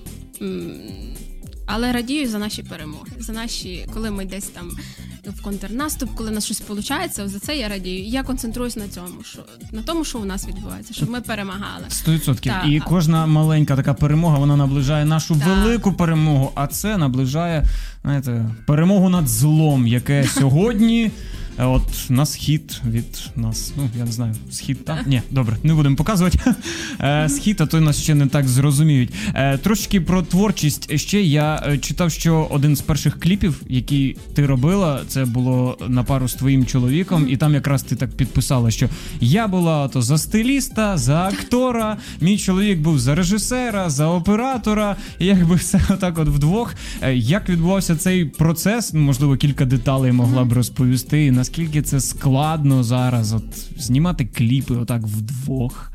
Але 1.67 1.93
радію 1.93 2.29
за 2.29 2.39
наші 2.39 2.63
перемоги, 2.63 3.13
за 3.19 3.33
наші, 3.33 3.87
коли 3.95 4.11
ми 4.11 4.25
десь 4.25 4.49
там 4.49 4.71
в 5.27 5.43
контрнаступ, 5.43 6.11
коли 6.15 6.31
у 6.31 6.35
нас 6.35 6.45
щось 6.45 6.63
виходить, 6.69 7.31
за 7.31 7.39
це 7.39 7.57
я 7.57 7.69
радію. 7.69 8.05
Я 8.05 8.23
концентруюсь 8.23 8.77
на 8.77 8.89
цьому, 8.89 9.23
що 9.25 9.39
на 9.73 9.83
тому, 9.83 10.05
що 10.05 10.19
у 10.19 10.25
нас 10.25 10.49
відбувається, 10.49 10.95
щоб 10.95 11.11
ми 11.11 11.21
перемагали. 11.21 11.85
Сто 11.89 12.13
відсотків. 12.13 12.53
І 12.67 12.81
кожна 12.81 13.27
маленька 13.27 13.77
така 13.77 13.95
перемога 13.95 14.39
вона 14.39 14.57
наближає 14.57 15.05
нашу 15.05 15.35
так. 15.35 15.49
велику 15.49 15.93
перемогу, 15.93 16.53
а 16.55 16.67
це 16.67 16.99
наближає 16.99 17.65
знаєте, 18.03 18.45
перемогу 18.67 19.09
над 19.09 19.29
злом, 19.29 19.87
яке 19.87 20.25
сьогодні. 20.39 21.11
Е, 21.59 21.65
от 21.65 21.83
на 22.09 22.27
схід 22.27 22.81
від 22.91 23.31
нас, 23.37 23.73
ну 23.77 23.89
я 23.99 24.05
не 24.05 24.13
знаю, 24.13 24.35
схід 24.51 24.85
так? 24.85 25.07
Ні, 25.07 25.23
добре, 25.31 25.57
не 25.63 25.75
будемо 25.75 25.97
показувати. 25.97 26.39
Е, 27.01 27.29
схід, 27.29 27.61
а 27.61 27.67
то 27.67 27.81
нас 27.81 28.03
ще 28.03 28.15
не 28.15 28.27
так 28.27 28.49
зрозуміють. 28.49 29.13
Е, 29.35 29.59
трошки 29.59 30.01
про 30.01 30.23
творчість. 30.23 30.99
Ще 30.99 31.23
я 31.23 31.79
читав, 31.81 32.13
що 32.13 32.49
один 32.51 32.77
з 32.77 32.81
перших 32.81 33.21
кліпів, 33.21 33.63
які 33.69 34.17
ти 34.35 34.47
робила, 34.47 35.01
це 35.09 35.25
було 35.25 35.79
на 35.89 36.05
пару 36.05 36.29
з 36.29 36.35
твоїм 36.35 36.67
чоловіком, 36.67 37.27
і 37.29 37.37
там 37.37 37.55
якраз 37.55 37.83
ти 37.83 37.97
так 37.97 38.11
підписала, 38.11 38.71
що 38.71 38.89
я 39.21 39.49
була 39.49 39.89
то 39.89 40.03
за 40.03 40.19
стиліста, 40.19 40.99
за 40.99 41.17
актора. 41.17 41.97
Мій 42.21 42.39
чоловік 42.39 42.79
був 42.79 42.99
за 42.99 43.15
режисера, 43.15 43.91
за 43.91 44.07
оператора. 44.07 44.97
І 45.19 45.27
якби 45.27 45.55
все 45.55 45.81
отак, 45.91 46.19
от 46.19 46.29
вдвох. 46.29 46.75
Як 47.15 47.49
відбувався 47.49 47.97
цей 47.97 48.25
процес? 48.25 48.95
Можливо, 48.95 49.37
кілька 49.37 49.65
деталей 49.65 50.13
могла 50.13 50.45
б 50.45 50.53
розповісти 50.53 51.31
наскільки 51.45 51.83
це 51.83 52.01
складно 52.01 52.83
зараз, 52.83 53.33
от 53.33 53.45
знімати 53.79 54.27
кліпи 54.27 54.75
отак 54.75 55.03
вдвох. 55.03 55.93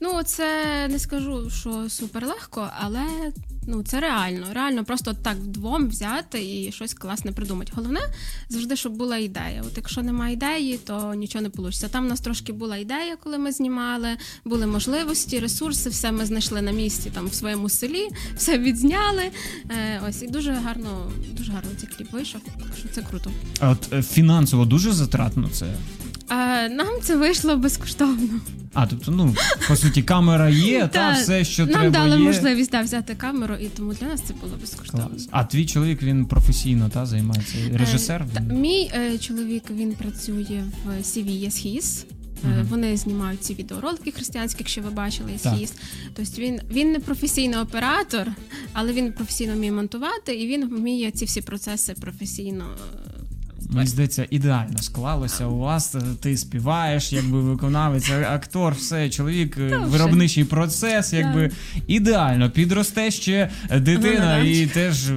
Ну, 0.00 0.22
це 0.22 0.46
не 0.88 0.98
скажу, 0.98 1.50
що 1.50 1.84
супер 1.88 2.26
легко, 2.26 2.70
але 2.80 3.02
ну 3.66 3.82
це 3.82 4.00
реально. 4.00 4.46
Реально 4.52 4.84
просто 4.84 5.14
так 5.14 5.36
вдвом 5.36 5.88
взяти 5.88 6.44
і 6.44 6.72
щось 6.72 6.94
класне 6.94 7.32
придумати. 7.32 7.72
Головне 7.74 8.00
завжди, 8.48 8.76
щоб 8.76 8.92
була 8.92 9.16
ідея. 9.16 9.62
От 9.66 9.72
якщо 9.76 10.02
немає 10.02 10.34
ідеї, 10.34 10.78
то 10.78 11.14
нічого 11.14 11.42
не 11.42 11.48
вийде. 11.48 11.88
Там 11.88 12.06
у 12.06 12.08
нас 12.08 12.20
трошки 12.20 12.52
була 12.52 12.76
ідея, 12.76 13.16
коли 13.24 13.38
ми 13.38 13.52
знімали, 13.52 14.08
були 14.44 14.66
можливості, 14.66 15.38
ресурси, 15.38 15.90
все 15.90 16.12
ми 16.12 16.26
знайшли 16.26 16.62
на 16.62 16.70
місці 16.70 17.10
там 17.14 17.26
в 17.26 17.34
своєму 17.34 17.68
селі, 17.68 18.08
все 18.36 18.58
відзняли. 18.58 19.30
Е, 19.70 20.02
Ось 20.08 20.22
і 20.22 20.26
дуже 20.26 20.52
гарно, 20.52 21.12
дуже 21.32 21.52
гарно 21.52 21.70
цей 21.80 21.88
кліп 21.88 22.12
вийшов. 22.12 22.40
Так 22.44 22.78
що 22.78 22.88
це 22.88 23.02
круто. 23.02 23.30
А 23.60 23.70
от 23.70 23.92
е, 23.92 24.02
фінансово 24.02 24.64
дуже 24.64 24.92
затратно 24.92 25.48
це. 25.48 25.66
Е, 26.30 26.68
Нам 26.68 26.88
це 27.02 27.16
вийшло 27.16 27.56
безкоштовно. 27.56 28.40
А, 28.74 28.86
тобто, 28.86 29.10
ну, 29.10 29.34
по 29.68 29.76
суті, 29.76 30.02
камера 30.02 30.48
є, 30.48 30.88
та 30.92 31.12
все, 31.12 31.44
що 31.44 31.62
Нам 31.62 31.72
треба 31.72 31.84
Нам 31.84 31.92
дали 31.92 32.22
є. 32.22 32.26
можливість 32.26 32.70
та, 32.70 32.82
взяти 32.82 33.14
камеру, 33.14 33.54
і 33.54 33.66
тому 33.66 33.94
для 33.94 34.06
нас 34.06 34.20
це 34.20 34.34
було 34.34 34.56
безкоштовно. 34.60 35.08
Клас. 35.08 35.28
А 35.30 35.44
твій 35.44 35.66
чоловік 35.66 36.02
він 36.02 36.26
професійно 36.26 36.88
та 36.88 37.06
займається 37.06 37.56
режисер? 37.74 38.22
Е, 38.22 38.26
та, 38.34 38.40
мій 38.40 38.90
е, 38.94 39.18
чоловік 39.18 39.62
він 39.70 39.92
працює 39.92 40.64
в 40.84 40.88
CV 40.88 41.26
Yes 41.26 41.66
His. 41.66 42.04
Uh-huh. 42.44 42.64
Вони 42.64 42.96
знімають 42.96 43.42
ці 43.42 43.54
відеоролики 43.54 44.12
християнські, 44.12 44.58
якщо 44.58 44.82
ви 44.82 44.90
бачили 44.90 45.30
Yes 45.44 45.72
Тобто 46.14 46.42
він 46.42 46.60
він 46.70 46.92
не 46.92 47.00
професійний 47.00 47.58
оператор, 47.58 48.26
але 48.72 48.92
він 48.92 49.12
професійно 49.12 49.54
вміє 49.54 49.72
монтувати 49.72 50.34
і 50.34 50.46
він 50.46 50.68
вміє 50.68 51.10
ці 51.10 51.24
всі 51.24 51.40
процеси 51.40 51.94
професійно 51.94 52.64
Мені 53.70 53.86
здається, 53.86 54.26
ідеально 54.30 54.78
склалося. 54.78 55.46
У 55.46 55.58
вас. 55.58 55.94
Е, 55.94 56.00
ти 56.20 56.36
співаєш, 56.36 57.12
якби 57.12 57.40
виконавець, 57.40 58.10
актор, 58.10 58.74
все, 58.74 59.10
чоловік, 59.10 59.58
е, 59.58 59.76
виробничий 59.86 60.44
процес, 60.44 61.12
якби 61.12 61.50
ідеально. 61.86 62.50
Підросте 62.50 63.10
ще 63.10 63.50
дитина 63.80 64.38
і 64.38 64.66
теж 64.66 65.10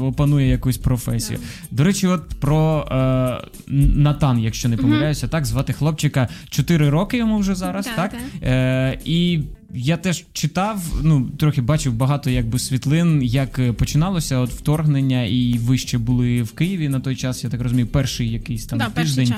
опанує 0.00 0.48
якусь 0.48 0.78
професію. 0.78 1.38
До 1.70 1.84
речі, 1.84 2.06
от 2.06 2.22
про 2.40 2.88
е, 2.90 3.48
Натан, 3.96 4.38
якщо 4.38 4.68
не 4.68 4.76
помиляюся, 4.76 5.28
так 5.28 5.46
звати 5.46 5.72
хлопчика 5.72 6.28
4 6.50 6.90
роки 6.90 7.16
йому 7.16 7.38
вже 7.38 7.54
зараз, 7.54 7.88
так? 7.96 8.14
Е, 8.42 8.98
І 9.04 9.40
я 9.76 9.96
теж 9.96 10.24
читав, 10.32 10.82
ну 11.02 11.30
трохи 11.36 11.60
бачив 11.60 11.92
багато 11.92 12.30
якби 12.30 12.58
світлин, 12.58 13.22
як 13.22 13.58
е, 13.58 13.72
починалося 13.72 14.38
от 14.38 14.50
вторгнення, 14.50 15.24
і 15.24 15.58
ви 15.58 15.78
ще 15.78 15.98
були 15.98 16.42
в 16.42 16.52
Києві 16.52 16.88
на 16.88 17.00
той 17.00 17.16
час. 17.16 17.44
Я 17.44 17.50
так 17.50 17.60
розумію, 17.60 17.86
перший 17.86 18.32
якийсь 18.32 18.66
там 18.66 18.78
да, 18.78 18.88
тиждень, 18.88 19.34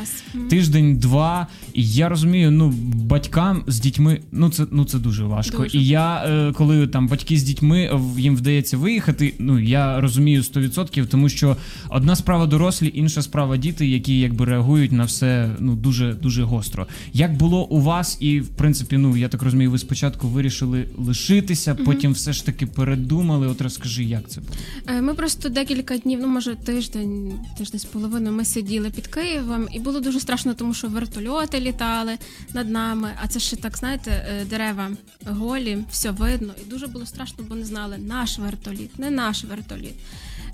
тиждень-два. 0.50 1.47
І 1.75 1.90
я 1.90 2.09
розумію, 2.09 2.50
ну 2.50 2.75
батькам 2.95 3.64
з 3.66 3.80
дітьми, 3.80 4.21
ну 4.33 4.50
це 4.50 4.66
ну 4.71 4.85
це 4.85 4.99
дуже 4.99 5.25
важко. 5.25 5.62
Дуже. 5.62 5.78
І 5.78 5.87
я 5.87 6.25
е, 6.26 6.52
коли 6.52 6.87
там 6.87 7.09
батьки 7.09 7.37
з 7.37 7.42
дітьми 7.42 8.00
їм 8.18 8.37
вдається 8.37 8.76
виїхати. 8.76 9.35
Ну 9.38 9.59
я 9.59 10.00
розумію 10.00 10.42
100%, 10.42 11.07
тому 11.07 11.28
що 11.28 11.57
одна 11.88 12.16
справа 12.16 12.47
дорослі, 12.47 12.90
інша 12.95 13.23
справа 13.23 13.57
діти, 13.57 13.87
які 13.87 14.18
якби 14.18 14.45
реагують 14.45 14.92
на 14.92 15.04
все 15.04 15.50
ну 15.59 15.75
дуже 15.75 16.14
дуже 16.14 16.42
гостро. 16.42 16.87
Як 17.12 17.37
було 17.37 17.64
у 17.64 17.80
вас, 17.80 18.16
і 18.21 18.40
в 18.40 18.49
принципі, 18.49 18.97
ну 18.97 19.16
я 19.16 19.28
так 19.28 19.42
розумію, 19.42 19.71
ви 19.71 19.78
спочатку 19.78 20.28
вирішили 20.29 20.89
лишитися, 20.99 21.75
потім 21.75 22.13
все 22.13 22.33
ж 22.33 22.47
таки 22.47 22.67
передумали. 22.67 23.47
От 23.47 23.61
розкажи, 23.61 24.05
як 24.05 24.29
це 24.31 24.41
було? 24.41 24.53
Е, 24.87 25.03
ми 25.03 25.15
просто 25.15 25.49
декілька 25.49 25.99
днів, 25.99 26.19
ну 26.23 26.29
може 26.29 26.55
тиждень, 26.55 27.41
тиждень 27.59 27.81
з 27.81 27.85
половиною, 27.85 28.37
ми 28.37 28.45
сиділи 28.45 28.91
під 28.91 29.07
Києвом, 29.07 29.69
і 29.73 29.81
було 29.81 30.01
дуже 30.01 30.21
страшно, 30.21 30.55
тому 30.55 30.75
що 30.75 30.89
вертольоти 30.89 31.61
літали 31.61 32.13
над 32.55 32.71
нами. 32.71 33.11
А 33.23 33.29
це 33.29 33.41
ще 33.41 33.57
так, 33.57 33.79
знаєте, 33.79 34.11
е, 34.11 34.45
дерева 34.45 34.91
голі, 35.27 35.79
все 35.91 36.11
видно. 36.11 36.53
І 36.67 36.71
дуже 36.71 36.87
було 36.87 37.07
страшно, 37.07 37.45
бо 37.49 37.55
не 37.55 37.65
знали 37.65 37.99
наш 37.99 38.39
вертоліт, 38.39 38.99
не 38.99 39.11
наш 39.11 39.45
вертоліт. 39.45 39.95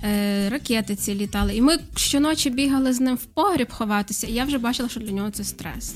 Е, 0.05 0.49
ракети 0.49 0.97
ці 0.97 1.15
літали, 1.15 1.57
і 1.57 1.63
ми 1.63 1.79
щоночі 1.97 2.51
бігали 2.51 2.93
з 2.93 3.01
ним 3.01 3.17
в 3.17 3.25
погріб 3.25 3.73
ховатися. 3.73 4.27
І 4.27 4.33
я 4.33 4.45
вже 4.45 4.59
бачила, 4.59 4.89
що 4.89 5.01
для 5.01 5.11
нього 5.11 5.31
це 5.31 5.45
стрес 5.45 5.95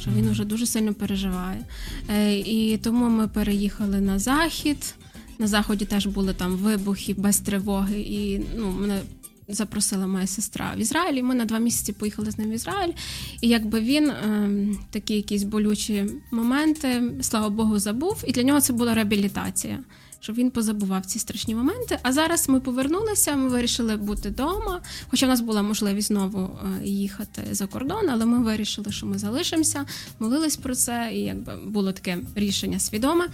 що 0.00 0.10
він 0.10 0.30
вже 0.30 0.44
дуже 0.44 0.66
сильно 0.66 0.94
переживає. 0.94 1.64
Е, 2.10 2.38
і 2.38 2.76
тому 2.76 3.08
ми 3.08 3.28
переїхали 3.28 4.00
на 4.00 4.18
захід. 4.18 4.94
На 5.38 5.46
заході 5.46 5.84
теж 5.84 6.06
були 6.06 6.34
там 6.34 6.56
вибухи 6.56 7.14
без 7.14 7.40
тривоги. 7.40 8.00
І 8.00 8.40
ну, 8.56 8.70
мене 8.70 9.00
запросила 9.48 10.06
моя 10.06 10.26
сестра 10.26 10.72
в 10.76 10.80
Ізраїль. 10.80 11.22
Ми 11.22 11.34
на 11.34 11.44
два 11.44 11.58
місяці 11.58 11.92
поїхали 11.92 12.30
з 12.30 12.38
ним 12.38 12.50
в 12.50 12.52
Ізраїль. 12.52 12.92
І 13.40 13.48
якби 13.48 13.80
він 13.80 14.10
е, 14.10 14.50
такі 14.90 15.14
якісь 15.14 15.42
болючі 15.42 16.04
моменти, 16.30 17.02
слава 17.20 17.48
Богу, 17.48 17.78
забув. 17.78 18.24
І 18.26 18.32
для 18.32 18.42
нього 18.42 18.60
це 18.60 18.72
була 18.72 18.94
реабілітація 18.94 19.78
щоб 20.20 20.36
він 20.36 20.50
позабував 20.50 21.06
ці 21.06 21.18
страшні 21.18 21.54
моменти. 21.54 21.98
А 22.02 22.12
зараз 22.12 22.48
ми 22.48 22.60
повернулися, 22.60 23.36
ми 23.36 23.48
вирішили 23.48 23.96
бути 23.96 24.28
вдома. 24.28 24.80
Хоча 25.08 25.26
в 25.26 25.28
нас 25.28 25.40
була 25.40 25.62
можливість 25.62 26.08
знову 26.08 26.38
е, 26.40 26.86
їхати 26.86 27.42
за 27.50 27.66
кордон, 27.66 28.10
але 28.10 28.24
ми 28.24 28.44
вирішили, 28.44 28.92
що 28.92 29.06
ми 29.06 29.18
залишимося, 29.18 29.84
молились 30.20 30.56
про 30.56 30.74
це, 30.74 31.10
і 31.12 31.20
якби 31.20 31.52
було 31.66 31.92
таке 31.92 32.18
рішення 32.34 32.78
свідоме. 32.78 33.26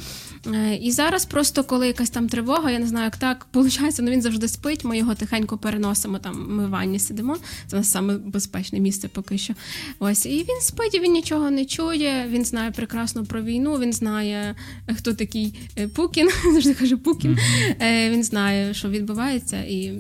Е, 0.47 0.77
і 0.77 0.93
зараз, 0.93 1.25
просто 1.25 1.65
коли 1.65 1.87
якась 1.87 2.11
там 2.11 2.29
тривога, 2.29 2.71
я 2.71 2.79
не 2.79 2.87
знаю, 2.87 3.05
як 3.05 3.17
так 3.17 3.47
виходить, 3.53 3.97
ну 3.99 4.11
він 4.11 4.23
завжди 4.23 4.49
спить. 4.49 4.85
Ми 4.85 4.99
його 4.99 5.15
тихенько 5.15 5.59
переносимо. 5.59 6.19
Там 6.19 6.47
ми 6.49 6.67
в 6.67 6.71
ванні 6.71 6.99
сидимо. 6.99 7.37
Це 7.67 7.77
у 7.77 7.79
нас 7.79 7.91
саме 7.91 8.19
безпечне 8.19 8.81
місце 8.81 9.09
поки 9.09 9.39
що. 9.39 9.55
Ось 9.99 10.27
і 10.27 10.39
він 10.49 10.61
спить, 10.61 11.01
він 11.03 11.13
нічого 11.13 11.51
не 11.51 11.65
чує. 11.65 12.27
Він 12.29 12.45
знає 12.45 12.71
прекрасно 12.71 13.25
про 13.25 13.43
війну. 13.43 13.79
Він 13.79 13.93
знає, 13.93 14.55
хто 14.97 15.15
такий 15.15 15.59
е, 15.79 15.89
Пукін. 15.89 16.31
Завжди 16.53 16.76
каже 16.79 16.97
Пукін. 16.97 17.31
Mm-hmm. 17.31 18.11
Він 18.11 18.25
знає, 18.25 18.75
що 18.75 18.89
відбувається, 18.89 19.63
і 19.63 19.93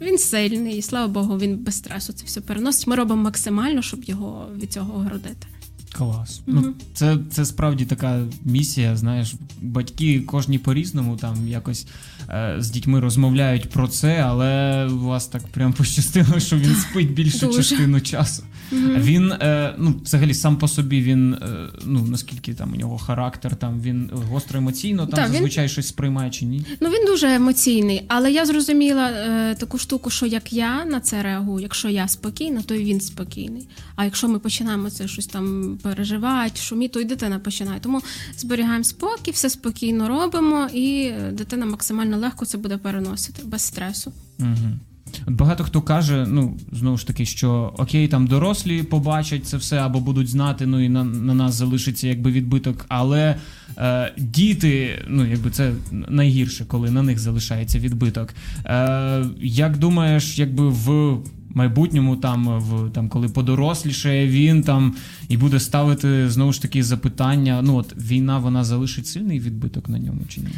він 0.00 0.18
сильний, 0.18 0.76
і 0.76 0.82
слава 0.82 1.08
Богу, 1.08 1.38
він 1.38 1.56
без 1.56 1.74
стресу 1.74 2.12
це 2.12 2.24
все 2.24 2.40
переносить. 2.40 2.86
Ми 2.86 2.96
робимо 2.96 3.22
максимально, 3.22 3.82
щоб 3.82 4.04
його 4.04 4.48
від 4.56 4.72
цього 4.72 4.94
огородити. 4.94 5.46
Клас. 5.92 6.42
Mm-hmm. 6.46 6.62
Ну, 6.62 6.74
Це 6.94 7.18
це 7.30 7.44
справді 7.44 7.84
така 7.84 8.26
місія. 8.44 8.96
Знаєш, 8.96 9.34
батьки 9.62 10.20
кожні 10.20 10.58
по-різному 10.58 11.16
там 11.16 11.48
якось 11.48 11.86
е, 12.23 12.23
з 12.58 12.70
дітьми 12.70 13.00
розмовляють 13.00 13.70
про 13.70 13.88
це, 13.88 14.24
але 14.26 14.84
у 14.86 14.98
вас 14.98 15.26
так 15.26 15.42
прям 15.46 15.72
пощастило, 15.72 16.40
що 16.40 16.56
він 16.56 16.76
спить 16.76 17.12
більшу 17.12 17.48
частину 17.48 18.00
часу. 18.00 18.42
Mm-hmm. 18.72 19.02
Він 19.02 19.32
е, 19.32 19.74
ну, 19.78 19.94
взагалі 20.04 20.34
сам 20.34 20.56
по 20.56 20.68
собі 20.68 21.00
він 21.00 21.34
е, 21.34 21.38
ну 21.84 22.06
наскільки 22.06 22.54
там 22.54 22.72
у 22.72 22.76
нього 22.76 22.98
характер, 22.98 23.56
там 23.56 23.80
він 23.80 24.10
гостро 24.30 24.58
емоційно 24.58 25.06
там 25.06 25.14
так, 25.14 25.32
зазвичай 25.32 25.64
він... 25.64 25.68
щось 25.68 25.88
сприймає 25.88 26.30
чи 26.30 26.44
ні? 26.44 26.66
Ну 26.80 26.88
він 26.88 27.06
дуже 27.06 27.34
емоційний, 27.34 28.04
але 28.08 28.32
я 28.32 28.46
зрозуміла 28.46 29.10
е, 29.10 29.54
таку 29.54 29.78
штуку, 29.78 30.10
що 30.10 30.26
як 30.26 30.52
я 30.52 30.84
на 30.84 31.00
це 31.00 31.22
реагую, 31.22 31.62
якщо 31.62 31.88
я 31.88 32.08
спокійна, 32.08 32.62
то 32.62 32.74
і 32.74 32.84
він 32.84 33.00
спокійний. 33.00 33.68
А 33.96 34.04
якщо 34.04 34.28
ми 34.28 34.38
починаємо 34.38 34.90
це 34.90 35.08
щось 35.08 35.26
там 35.26 35.78
переживати, 35.82 36.60
шумі, 36.60 36.88
то 36.88 37.00
і 37.00 37.04
дитина 37.04 37.38
починає. 37.38 37.80
Тому 37.80 38.02
зберігаємо 38.36 38.84
спокій, 38.84 39.30
все 39.30 39.50
спокійно 39.50 40.08
робимо, 40.08 40.68
і 40.74 41.12
дитина 41.32 41.66
максимально 41.66 42.13
легко 42.16 42.44
це 42.44 42.58
буде 42.58 42.76
переносити 42.76 43.42
без 43.44 43.62
стресу. 43.62 44.12
Угу. 44.40 44.78
От 45.26 45.34
багато 45.34 45.64
хто 45.64 45.82
каже, 45.82 46.26
ну 46.28 46.56
знову 46.72 46.98
ж 46.98 47.06
таки, 47.06 47.26
що 47.26 47.74
окей, 47.78 48.08
там 48.08 48.26
дорослі 48.26 48.82
побачать 48.82 49.46
це 49.46 49.56
все 49.56 49.78
або 49.78 50.00
будуть 50.00 50.28
знати, 50.28 50.66
ну 50.66 50.84
і 50.84 50.88
на, 50.88 51.04
на 51.04 51.34
нас 51.34 51.54
залишиться 51.54 52.08
якби 52.08 52.30
відбиток. 52.30 52.84
Але 52.88 53.36
е, 53.78 54.12
діти, 54.18 55.02
ну 55.08 55.26
якби 55.26 55.50
це 55.50 55.72
найгірше, 55.90 56.64
коли 56.64 56.90
на 56.90 57.02
них 57.02 57.18
залишається 57.18 57.78
відбиток. 57.78 58.34
Е, 58.64 59.24
Як 59.40 59.78
думаєш, 59.78 60.38
якби 60.38 60.68
в 60.68 61.18
майбутньому, 61.54 62.16
там 62.16 62.58
в 62.58 62.90
там, 62.90 63.08
коли 63.08 63.28
подорослішає 63.28 64.28
він 64.28 64.62
там 64.62 64.94
і 65.28 65.36
буде 65.36 65.60
ставити 65.60 66.30
знову 66.30 66.52
ж 66.52 66.62
таки 66.62 66.82
запитання. 66.82 67.60
Ну 67.62 67.76
от 67.76 67.94
війна 67.96 68.38
вона 68.38 68.64
залишить 68.64 69.06
сильний 69.06 69.40
відбиток 69.40 69.88
на 69.88 69.98
ньому 69.98 70.20
чи 70.28 70.40
ні? 70.40 70.48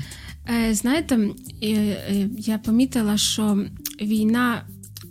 Е, 0.49 0.75
знаєте, 0.75 1.29
е, 1.63 2.29
я 2.39 2.59
помітила, 2.59 3.17
що 3.17 3.65
війна 4.01 4.63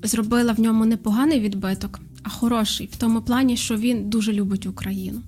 зробила 0.03 0.53
в 0.53 0.59
ньому 0.59 0.85
не 0.85 0.97
поганий 0.97 1.39
відбиток, 1.39 1.99
а 2.23 2.29
хороший 2.29 2.89
в 2.91 2.95
тому 2.95 3.21
плані, 3.21 3.57
що 3.57 3.75
він 3.75 4.09
дуже 4.09 4.33
любить 4.33 4.65
Україну. 4.65 5.21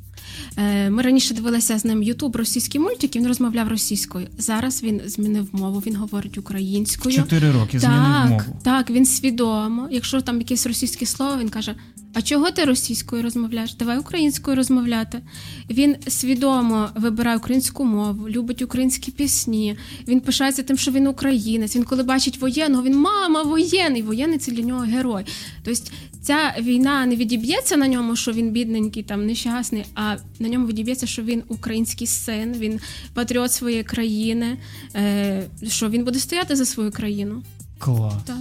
Е, 0.58 0.90
ми 0.90 1.02
раніше 1.02 1.34
дивилися 1.34 1.78
з 1.78 1.86
ним 1.86 2.04
Ютуб 2.04 2.36
російські 2.36 2.80
мультики, 2.80 3.20
він 3.20 3.28
розмовляв 3.28 3.68
російською. 3.68 4.28
Зараз 4.38 4.84
він 4.84 5.02
змінив 5.06 5.48
мову, 5.52 5.84
він 5.86 5.96
говорить 5.96 6.38
українською. 6.38 7.16
Чотири 7.16 7.52
роки 7.52 7.80
змінив 7.80 8.00
так, 8.00 8.30
мову. 8.30 8.44
Так, 8.64 8.90
він 8.90 9.06
свідомо. 9.06 9.88
Якщо 9.92 10.22
там 10.22 10.40
якесь 10.40 10.66
російське 10.68 11.06
слово, 11.06 11.38
він 11.38 11.50
каже: 11.50 11.76
А 12.14 12.22
чого 12.22 12.52
ти 12.52 12.64
російською 12.64 13.24
розмовляєш? 13.24 13.76
Давай 13.76 13.98
українською 13.98 14.56
розмовляти. 14.56 15.22
Він 15.70 15.96
свідомо 16.08 16.90
вибирає 16.96 17.38
українську 17.38 17.86
мову, 17.86 18.30
любить 18.30 18.62
українські 18.62 19.12
пісні. 19.12 19.78
Він 20.08 20.20
пишається 20.20 20.64
тим, 20.64 20.78
що 20.78 20.92
він 20.92 21.08
українець. 21.08 21.76
Він 21.76 21.84
коли 21.84 22.04
бачить 22.04 22.42
воєнного, 22.42 22.84
він 22.84 22.98
мама 22.98 23.44
воєнний. 23.44 24.02
Воєнний 24.02 24.40
це 24.40 24.52
для 24.52 24.64
нього 24.64 24.80
герой. 24.80 25.26
Тобто 25.64 25.92
ця 26.28 26.56
війна 26.60 27.06
не 27.06 27.16
відіб'ється 27.16 27.78
на 27.78 27.88
ньому, 27.88 28.16
що 28.16 28.32
він 28.32 28.52
бідненький, 28.52 29.04
там 29.04 29.26
нещасний, 29.26 29.86
а 29.96 30.16
на 30.40 30.50
ньому 30.50 30.68
відіб'ється, 30.68 31.08
що 31.08 31.24
він 31.24 31.44
український 31.48 32.08
син, 32.08 32.54
він 32.54 32.80
патріот 33.14 33.52
своєї 33.52 33.84
країни, 33.84 34.58
е, 34.96 35.44
що 35.68 35.90
він 35.90 36.04
буде 36.04 36.20
стояти 36.20 36.56
за 36.56 36.66
свою 36.66 36.92
країну. 36.92 37.44
Клас. 37.78 38.14
Так. 38.26 38.38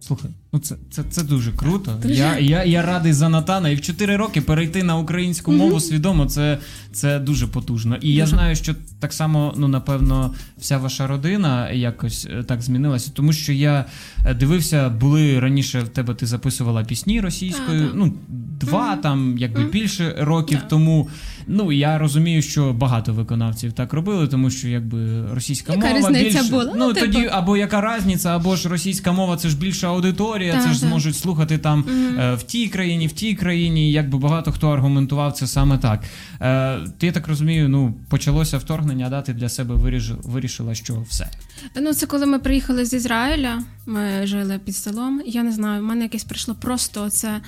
Слухай, 0.00 0.30
ну 0.54 0.60
це 0.60 0.76
це, 0.90 1.02
це 1.10 1.22
дуже 1.22 1.52
круто. 1.52 1.98
Дуже. 2.02 2.14
Я 2.14 2.38
я, 2.38 2.64
я 2.64 2.82
радий 2.82 3.12
за 3.12 3.28
Натана. 3.28 3.68
І 3.68 3.74
в 3.74 3.80
4 3.80 4.16
роки 4.16 4.40
перейти 4.40 4.82
на 4.82 4.96
українську 4.96 5.52
mm-hmm. 5.52 5.56
мову 5.56 5.80
свідомо, 5.80 6.26
це 6.26 6.58
це 6.92 7.18
дуже 7.18 7.46
потужно. 7.46 7.96
І 7.96 7.98
дуже. 7.98 8.12
я 8.12 8.26
знаю, 8.26 8.56
що 8.56 8.74
так 9.00 9.12
само, 9.12 9.54
ну 9.56 9.68
напевно, 9.68 10.34
вся 10.58 10.78
ваша 10.78 11.06
родина 11.06 11.70
якось 11.70 12.26
е, 12.30 12.42
так 12.42 12.62
змінилася, 12.62 13.10
тому 13.14 13.32
що 13.32 13.52
я 13.52 13.84
е, 14.26 14.34
дивився, 14.34 14.88
були 14.88 15.40
раніше 15.40 15.80
в 15.80 15.88
тебе 15.88 16.14
ти 16.14 16.26
записувала 16.26 16.84
пісні 16.84 17.20
російською. 17.20 17.90
А, 17.92 17.96
ну 17.96 18.14
два 18.60 18.94
mm-hmm. 18.94 19.02
там, 19.02 19.38
якби 19.38 19.60
mm-hmm. 19.60 19.70
більше 19.70 20.14
років 20.18 20.58
yeah. 20.58 20.68
тому. 20.68 21.08
Ну 21.46 21.72
я 21.72 21.98
розумію, 21.98 22.42
що 22.42 22.72
багато 22.72 23.12
виконавців 23.12 23.72
так 23.72 23.92
робили, 23.92 24.28
тому 24.28 24.50
що 24.50 24.68
якби 24.68 25.26
російська 25.34 25.72
яка 25.74 25.94
мова 25.94 26.10
більше 26.10 26.42
була? 26.50 26.64
ну, 26.64 26.72
ну 26.76 26.94
тоді 26.94 27.26
або 27.32 27.56
яка 27.56 27.96
різниця, 27.96 28.36
або 28.36 28.56
ж 28.56 28.68
російська 28.68 29.12
мова 29.12 29.36
це 29.36 29.48
ж 29.48 29.58
більша 29.58 29.88
аудиторія, 29.88 30.43
так, 30.52 30.62
це 30.62 30.72
ж 30.72 30.80
так. 30.80 30.88
зможуть 30.88 31.16
слухати 31.16 31.58
там 31.58 31.82
mm-hmm. 31.82 32.36
в 32.36 32.42
тій 32.42 32.68
країні, 32.68 33.06
в 33.06 33.12
тій 33.12 33.34
країні. 33.34 33.92
Якби 33.92 34.18
багато 34.18 34.52
хто 34.52 34.70
аргументував 34.70 35.32
це 35.32 35.46
саме 35.46 35.78
так. 35.78 36.04
Е, 36.40 36.78
Ти 36.98 37.06
я 37.06 37.12
так 37.12 37.28
розумію, 37.28 37.68
ну 37.68 37.94
почалося 38.08 38.58
вторгнення, 38.58 39.10
да, 39.10 39.22
ти 39.22 39.32
для 39.32 39.48
себе 39.48 39.74
вирішила, 39.74 40.18
вирішила, 40.24 40.74
що 40.74 41.04
все. 41.08 41.28
Ну 41.76 41.94
це 41.94 42.06
коли 42.06 42.26
ми 42.26 42.38
приїхали 42.38 42.84
з 42.84 42.92
Ізраїля, 42.92 43.62
ми 43.86 44.26
жили 44.26 44.60
під 44.64 44.76
селом. 44.76 45.22
Я 45.26 45.42
не 45.42 45.52
знаю, 45.52 45.82
в 45.82 45.84
мене 45.84 46.02
якесь 46.02 46.24
прийшло 46.24 46.54
просто 46.54 47.10
це. 47.10 47.40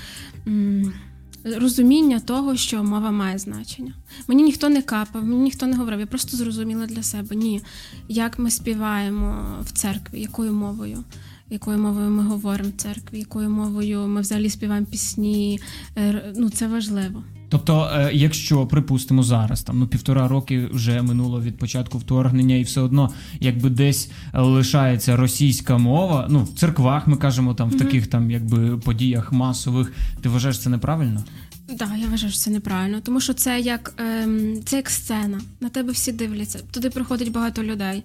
М- 0.47 0.93
розуміння 1.55 2.21
того, 2.21 2.57
що 2.57 2.85
мова 2.85 3.11
має 3.11 3.39
значення. 3.39 3.93
Мені 4.29 4.43
ніхто 4.43 4.69
не 4.69 4.83
капав, 4.83 5.25
мені 5.25 5.43
ніхто 5.43 5.67
не 5.67 5.77
говорив. 5.77 6.01
Я 6.01 6.07
просто 6.07 6.37
зрозуміла 6.37 6.87
для 6.87 7.03
себе 7.03 7.37
ні, 7.37 7.63
як 8.09 8.39
ми 8.39 8.51
співаємо 8.51 9.57
в 9.63 9.73
церкві, 9.73 10.21
якою 10.21 10.53
мовою. 10.53 11.05
Якою 11.51 11.79
мовою 11.79 12.11
ми 12.11 12.23
говоримо 12.23 12.69
в 12.69 12.73
церкві, 12.83 13.19
якою 13.19 13.51
мовою 13.51 14.07
ми 14.07 14.21
взагалі 14.21 14.51
співаємо 14.51 14.87
пісні? 14.87 15.61
Е, 15.97 16.33
ну 16.37 16.51
це 16.51 16.67
важливо. 16.67 17.23
Тобто, 17.49 17.91
е, 17.95 18.11
якщо 18.13 18.67
припустимо 18.67 19.23
зараз, 19.23 19.63
там 19.63 19.79
ну 19.79 19.87
півтора 19.87 20.29
роки 20.29 20.69
вже 20.73 21.03
минуло 21.03 21.41
від 21.41 21.59
початку 21.59 21.99
вторгнення, 21.99 22.57
і 22.57 22.63
все 22.63 22.81
одно, 22.81 23.11
якби 23.41 23.71
десь 23.71 24.11
лишається 24.35 25.17
російська 25.17 25.79
мова, 25.79 26.27
ну 26.31 26.43
в 26.43 26.59
церквах 26.59 27.07
ми 27.07 27.17
кажемо 27.17 27.55
там 27.55 27.71
в 27.71 27.75
mm-hmm. 27.75 27.79
таких 27.79 28.07
там 28.07 28.31
якби 28.31 28.79
подіях 28.79 29.33
масових, 29.33 29.93
ти 30.23 30.29
вважаєш 30.29 30.59
це 30.59 30.71
неправильно? 30.71 31.25
Так, 31.67 31.77
да, 31.77 31.97
я 31.97 32.09
вважаю, 32.09 32.33
що 32.33 32.41
це 32.41 32.51
неправильно, 32.51 33.01
тому 33.01 33.21
що 33.21 33.35
це 33.35 33.61
як 33.61 33.95
ем, 33.99 34.61
це 34.65 34.77
як 34.77 34.91
сцена. 34.91 35.41
На 35.61 35.69
тебе 35.69 35.93
всі 35.93 36.13
дивляться. 36.13 36.59
Туди 36.71 36.91
приходить 36.91 37.33
багато 37.33 37.63
людей. 37.63 38.03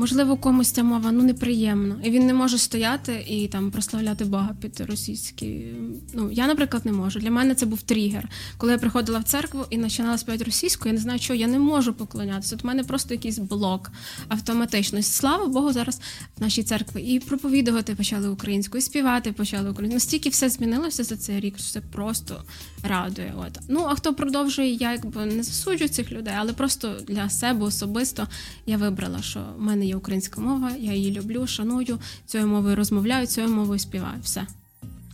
Можливо, 0.00 0.36
комусь 0.36 0.70
ця 0.70 0.82
мова 0.82 1.12
ну 1.12 1.22
неприємна, 1.22 1.96
і 2.04 2.10
він 2.10 2.26
не 2.26 2.34
може 2.34 2.58
стояти 2.58 3.24
і 3.28 3.48
там 3.48 3.70
прославляти 3.70 4.24
Бога 4.24 4.56
під 4.60 4.80
російські. 4.80 5.66
Ну 6.14 6.30
я, 6.30 6.46
наприклад, 6.46 6.86
не 6.86 6.92
можу. 6.92 7.18
Для 7.18 7.30
мене 7.30 7.54
це 7.54 7.66
був 7.66 7.82
тригер. 7.82 8.28
Коли 8.56 8.72
я 8.72 8.78
приходила 8.78 9.18
в 9.18 9.24
церкву 9.24 9.64
і 9.70 9.78
починала 9.78 10.18
співати 10.18 10.44
російською, 10.44 10.94
я 10.94 10.98
не 10.98 11.02
знаю, 11.02 11.18
що 11.18 11.34
я 11.34 11.46
не 11.46 11.58
можу 11.58 11.94
поклонятися. 11.94 12.56
От 12.56 12.64
у 12.64 12.66
мене 12.66 12.84
просто 12.84 13.14
якийсь 13.14 13.38
блок 13.38 13.90
автоматично. 14.28 15.02
Слава 15.02 15.46
Богу, 15.46 15.72
зараз 15.72 16.00
в 16.38 16.42
нашій 16.42 16.62
церкві 16.62 17.02
і 17.02 17.20
проповідувати 17.20 17.94
почали 17.94 18.28
українською, 18.28 18.78
і 18.78 18.82
співати 18.82 19.32
почали 19.32 19.70
українською. 19.70 19.96
Настільки 19.96 20.28
все 20.28 20.48
змінилося 20.48 21.04
за 21.04 21.16
цей 21.16 21.40
рік, 21.40 21.58
що 21.58 21.72
це 21.72 21.80
просто 21.80 22.42
радує. 22.82 23.34
От 23.36 23.58
ну 23.68 23.86
а 23.88 23.94
хто 23.94 24.14
продовжує, 24.14 24.72
я 24.72 24.92
якби 24.92 25.26
не 25.26 25.42
засуджую 25.42 25.88
цих 25.88 26.12
людей, 26.12 26.34
але 26.36 26.52
просто 26.52 26.96
для 27.08 27.30
себе 27.30 27.64
особисто 27.64 28.28
я 28.66 28.76
вибрала, 28.76 29.22
що 29.22 29.40
в 29.58 29.62
мене 29.62 29.87
є 29.88 29.96
українська 29.96 30.40
мова, 30.40 30.70
я 30.80 30.92
її 30.94 31.12
люблю, 31.12 31.46
шаную, 31.46 31.98
цією 32.26 32.48
мовою 32.48 32.76
розмовляю, 32.76 33.26
цією 33.26 33.52
мовою 33.54 33.78
співаю. 33.78 34.18
Все. 34.22 34.46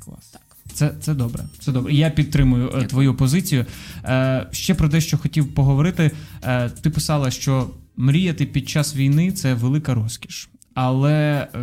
Клас. 0.05 0.27
Так. 0.33 0.41
Це 0.73 0.95
це 1.01 1.15
добре. 1.15 1.45
Це 1.61 1.73
добре. 1.73 1.93
Я 1.95 2.11
підтримую 2.11 2.65
е, 2.65 2.69
Дякую. 2.71 2.87
твою 2.89 3.15
позицію. 3.15 3.67
Е, 4.05 4.47
Ще 4.53 4.75
про 4.75 4.89
дещо 4.89 5.19
хотів 5.19 5.55
поговорити. 5.55 6.11
Е, 6.43 6.71
Ти 6.71 6.91
писала, 6.91 7.31
що 7.31 7.71
мріяти 7.97 8.47
під 8.47 8.69
час 8.69 8.97
війни 8.97 9.33
це 9.33 9.55
велика 9.55 9.95
розкіш. 9.95 10.49
Але 10.75 11.49
е, 11.55 11.59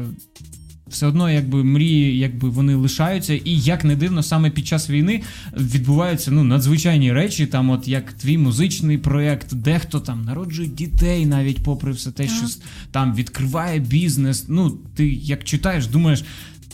все 0.91 1.07
одно, 1.07 1.29
якби 1.29 1.63
мрії, 1.63 2.17
якби 2.17 2.49
вони 2.49 2.75
лишаються, 2.75 3.33
і 3.33 3.59
як 3.59 3.83
не 3.83 3.95
дивно, 3.95 4.23
саме 4.23 4.49
під 4.49 4.67
час 4.67 4.89
війни 4.89 5.21
відбуваються 5.57 6.31
ну 6.31 6.43
надзвичайні 6.43 7.13
речі. 7.13 7.45
Там, 7.45 7.69
от 7.69 7.87
як 7.87 8.13
твій 8.13 8.37
музичний 8.37 8.97
проєкт, 8.97 9.53
дехто 9.53 9.99
там 9.99 10.25
народжує 10.25 10.67
дітей, 10.67 11.25
навіть 11.25 11.63
попри 11.63 11.91
все 11.91 12.11
те, 12.11 12.27
що 12.27 12.45
там 12.91 13.15
відкриває 13.15 13.79
бізнес. 13.79 14.45
Ну, 14.49 14.77
ти 14.95 15.07
як 15.07 15.43
читаєш, 15.43 15.87
думаєш. 15.87 16.23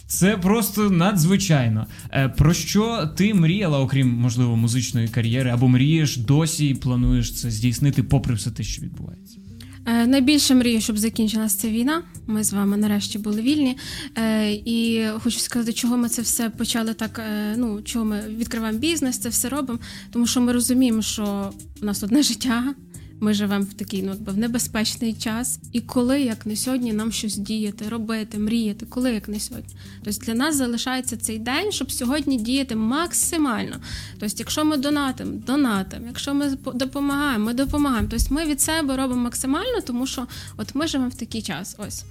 Це 0.07 0.37
просто 0.37 0.89
надзвичайно. 0.89 1.85
Е, 2.11 2.29
про 2.29 2.53
що 2.53 3.09
ти 3.15 3.33
мріяла, 3.33 3.79
окрім 3.79 4.09
можливо 4.09 4.55
музичної 4.55 5.07
кар'єри, 5.07 5.49
або 5.49 5.67
мрієш 5.67 6.17
досі 6.17 6.69
і 6.69 6.73
плануєш 6.73 7.33
це 7.33 7.51
здійснити, 7.51 8.03
попри 8.03 8.35
все 8.35 8.51
те, 8.51 8.63
що 8.63 8.81
відбувається? 8.81 9.39
Е, 9.87 10.07
найбільше 10.07 10.55
мрію, 10.55 10.81
щоб 10.81 10.97
закінчилася 10.97 11.59
ця 11.59 11.67
війна. 11.67 12.03
Ми 12.27 12.43
з 12.43 12.53
вами 12.53 12.77
нарешті 12.77 13.19
були 13.19 13.41
вільні. 13.41 13.77
Е, 14.17 14.51
і 14.51 15.05
хочу 15.23 15.39
сказати, 15.39 15.73
чого 15.73 15.97
ми 15.97 16.09
це 16.09 16.21
все 16.21 16.49
почали 16.49 16.93
так. 16.93 17.19
Е, 17.19 17.55
ну 17.57 17.81
чого 17.81 18.05
ми 18.05 18.21
відкриваємо 18.27 18.79
бізнес, 18.79 19.17
це 19.17 19.29
все 19.29 19.49
робимо. 19.49 19.79
Тому 20.11 20.27
що 20.27 20.41
ми 20.41 20.53
розуміємо, 20.53 21.01
що 21.01 21.51
у 21.81 21.85
нас 21.85 22.03
одне 22.03 22.23
життя. 22.23 22.75
Ми 23.19 23.33
живемо 23.33 23.65
в 23.65 23.73
такий 23.73 24.03
ну, 24.03 24.15
в 24.25 24.37
небезпечний 24.37 25.13
час, 25.13 25.59
і 25.71 25.81
коли 25.81 26.21
як 26.21 26.45
не 26.45 26.55
сьогодні 26.55 26.93
нам 26.93 27.11
щось 27.11 27.37
діяти, 27.37 27.89
робити, 27.89 28.37
мріяти, 28.39 28.85
коли 28.89 29.13
як 29.13 29.27
не 29.27 29.39
сьогодні. 29.39 29.75
Тобто 30.03 30.25
для 30.25 30.33
нас 30.33 30.55
залишається 30.55 31.17
цей 31.17 31.39
день, 31.39 31.71
щоб 31.71 31.91
сьогодні 31.91 32.37
діяти 32.37 32.75
максимально. 32.75 33.75
Тобто, 34.19 34.35
якщо 34.39 34.65
ми 34.65 34.77
донатимо, 34.77 35.31
донатимо, 35.47 36.05
якщо 36.07 36.33
ми 36.33 36.57
допомагаємо, 36.73 37.45
ми 37.45 37.53
допомагаємо. 37.53 38.07
Тобто 38.11 38.33
ми 38.35 38.45
від 38.45 38.61
себе 38.61 38.97
робимо 38.97 39.21
максимально, 39.21 39.81
тому 39.85 40.07
що 40.07 40.27
от 40.57 40.75
ми 40.75 40.87
живемо 40.87 41.09
в 41.09 41.15
такий 41.15 41.41
час. 41.41 41.75
Ось. 41.77 42.03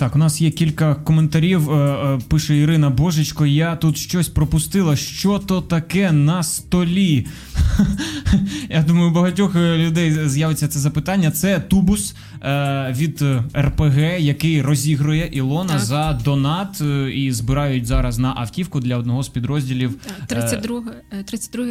Так, 0.00 0.16
у 0.16 0.18
нас 0.18 0.40
є 0.40 0.50
кілька 0.50 0.94
коментарів. 0.94 1.70
Е, 1.70 1.74
е, 1.74 2.20
пише 2.28 2.56
Ірина 2.56 2.90
Божечко, 2.90 3.46
я 3.46 3.76
тут 3.76 3.96
щось 3.96 4.28
пропустила. 4.28 4.96
Що 4.96 5.38
то 5.38 5.60
таке 5.60 6.12
на 6.12 6.42
столі? 6.42 7.26
Я 8.70 8.82
думаю, 8.82 9.10
у 9.10 9.14
багатьох 9.14 9.56
е, 9.56 9.78
людей 9.78 10.28
з'явиться 10.28 10.68
це 10.68 10.78
запитання. 10.78 11.30
Це 11.30 11.60
тубус 11.60 12.14
від 12.90 13.24
РПГ, 13.56 13.98
який 14.18 14.62
розігрує 14.62 15.28
Ілона 15.32 15.72
так. 15.72 15.80
за 15.80 16.20
донат 16.24 16.82
і 17.14 17.32
збирають 17.32 17.86
зараз 17.86 18.18
на 18.18 18.34
автівку 18.36 18.80
для 18.80 18.96
одного 18.96 19.22
з 19.22 19.28
підрозділів. 19.28 19.94
32 20.26 20.82
32 21.24 21.66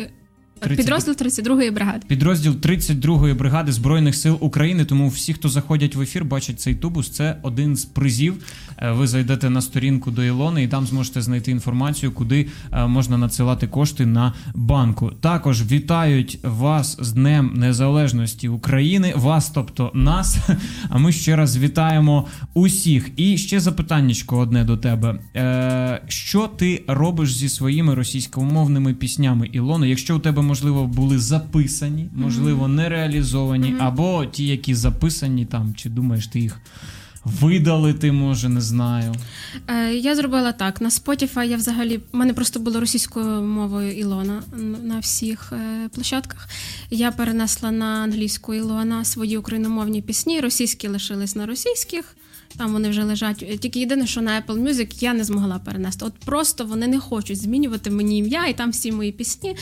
30... 0.59 0.77
Підрозділ 0.77 1.13
32-ї 1.13 1.71
бригади. 1.73 1.99
Підрозділ 2.07 2.51
32-ї 2.51 3.35
бригади 3.35 3.71
Збройних 3.71 4.15
сил 4.15 4.37
України. 4.39 4.85
Тому 4.85 5.07
всі, 5.07 5.33
хто 5.33 5.49
заходять 5.49 5.95
в 5.95 6.01
ефір, 6.01 6.25
бачать 6.25 6.59
цей 6.59 6.75
тубус. 6.75 7.09
Це 7.09 7.35
один 7.43 7.75
з 7.75 7.85
призів. 7.85 8.43
Е, 8.77 8.91
ви 8.91 9.07
зайдете 9.07 9.49
на 9.49 9.61
сторінку 9.61 10.11
до 10.11 10.23
Ілони 10.23 10.63
і 10.63 10.67
там 10.67 10.85
зможете 10.85 11.21
знайти 11.21 11.51
інформацію, 11.51 12.11
куди 12.11 12.47
е, 12.71 12.87
можна 12.87 13.17
надсилати 13.17 13.67
кошти 13.67 14.05
на 14.05 14.33
банку. 14.55 15.11
Також 15.21 15.71
вітають 15.71 16.39
вас 16.43 16.97
з 16.99 17.11
Днем 17.11 17.51
Незалежності 17.55 18.47
України. 18.47 19.13
Вас, 19.15 19.49
тобто 19.49 19.91
нас. 19.93 20.37
А 20.89 20.97
ми 20.97 21.11
ще 21.11 21.35
раз 21.35 21.57
вітаємо 21.57 22.27
усіх. 22.53 23.09
І 23.17 23.37
ще 23.37 23.59
запитаннячко 23.59 24.37
одне 24.37 24.63
до 24.63 24.77
тебе. 24.77 25.19
Е, 25.35 26.01
Що 26.07 26.47
ти 26.47 26.83
робиш 26.87 27.35
зі 27.35 27.49
своїми 27.49 27.95
російськомовними 27.95 28.93
піснями 28.93 29.49
Ілоно? 29.51 29.85
Якщо 29.85 30.15
у 30.15 30.19
тебе 30.19 30.41
можливо 30.49 30.87
були 30.87 31.19
записані, 31.19 32.09
можливо, 32.15 32.67
не 32.67 32.89
реалізовані, 32.89 33.75
або 33.79 34.25
ті, 34.25 34.47
які 34.47 34.75
записані 34.75 35.45
там, 35.45 35.75
чи 35.75 35.89
думаєш 35.89 36.27
ти 36.27 36.39
їх 36.39 36.61
видалити, 37.25 38.11
може, 38.11 38.49
не 38.49 38.61
знаю. 38.61 39.15
Е, 39.67 39.93
Я 39.93 40.15
зробила 40.15 40.51
так. 40.51 40.81
На 40.81 40.89
Spotify 40.89 41.43
я 41.43 41.57
взагалі 41.57 41.97
в 41.97 42.15
мене 42.15 42.33
просто 42.33 42.59
було 42.59 42.79
російською 42.79 43.41
мовою 43.41 43.91
Ілона 43.97 44.43
на 44.83 44.99
всіх 44.99 45.53
е, 45.53 45.89
площадках. 45.89 46.49
Я 46.89 47.11
перенесла 47.11 47.71
на 47.71 47.85
англійську 47.85 48.53
Ілона 48.53 49.05
свої 49.05 49.37
україномовні 49.37 50.01
пісні, 50.01 50.39
російські 50.39 50.87
лишились 50.87 51.35
на 51.35 51.45
російських. 51.45 52.15
Там 52.57 52.73
вони 52.73 52.89
вже 52.89 53.03
лежать. 53.03 53.59
Тільки 53.59 53.79
єдине, 53.79 54.07
що 54.07 54.21
на 54.21 54.41
Apple 54.41 54.63
Music 54.63 55.03
я 55.03 55.13
не 55.13 55.23
змогла 55.23 55.59
перенести. 55.59 56.05
От 56.05 56.13
просто 56.13 56.65
вони 56.65 56.87
не 56.87 56.99
хочуть 56.99 57.41
змінювати 57.41 57.89
мені 57.89 58.17
ім'я, 58.17 58.45
і 58.45 58.53
там 58.53 58.71
всі 58.71 58.91
мої 58.91 59.11
пісні 59.11 59.55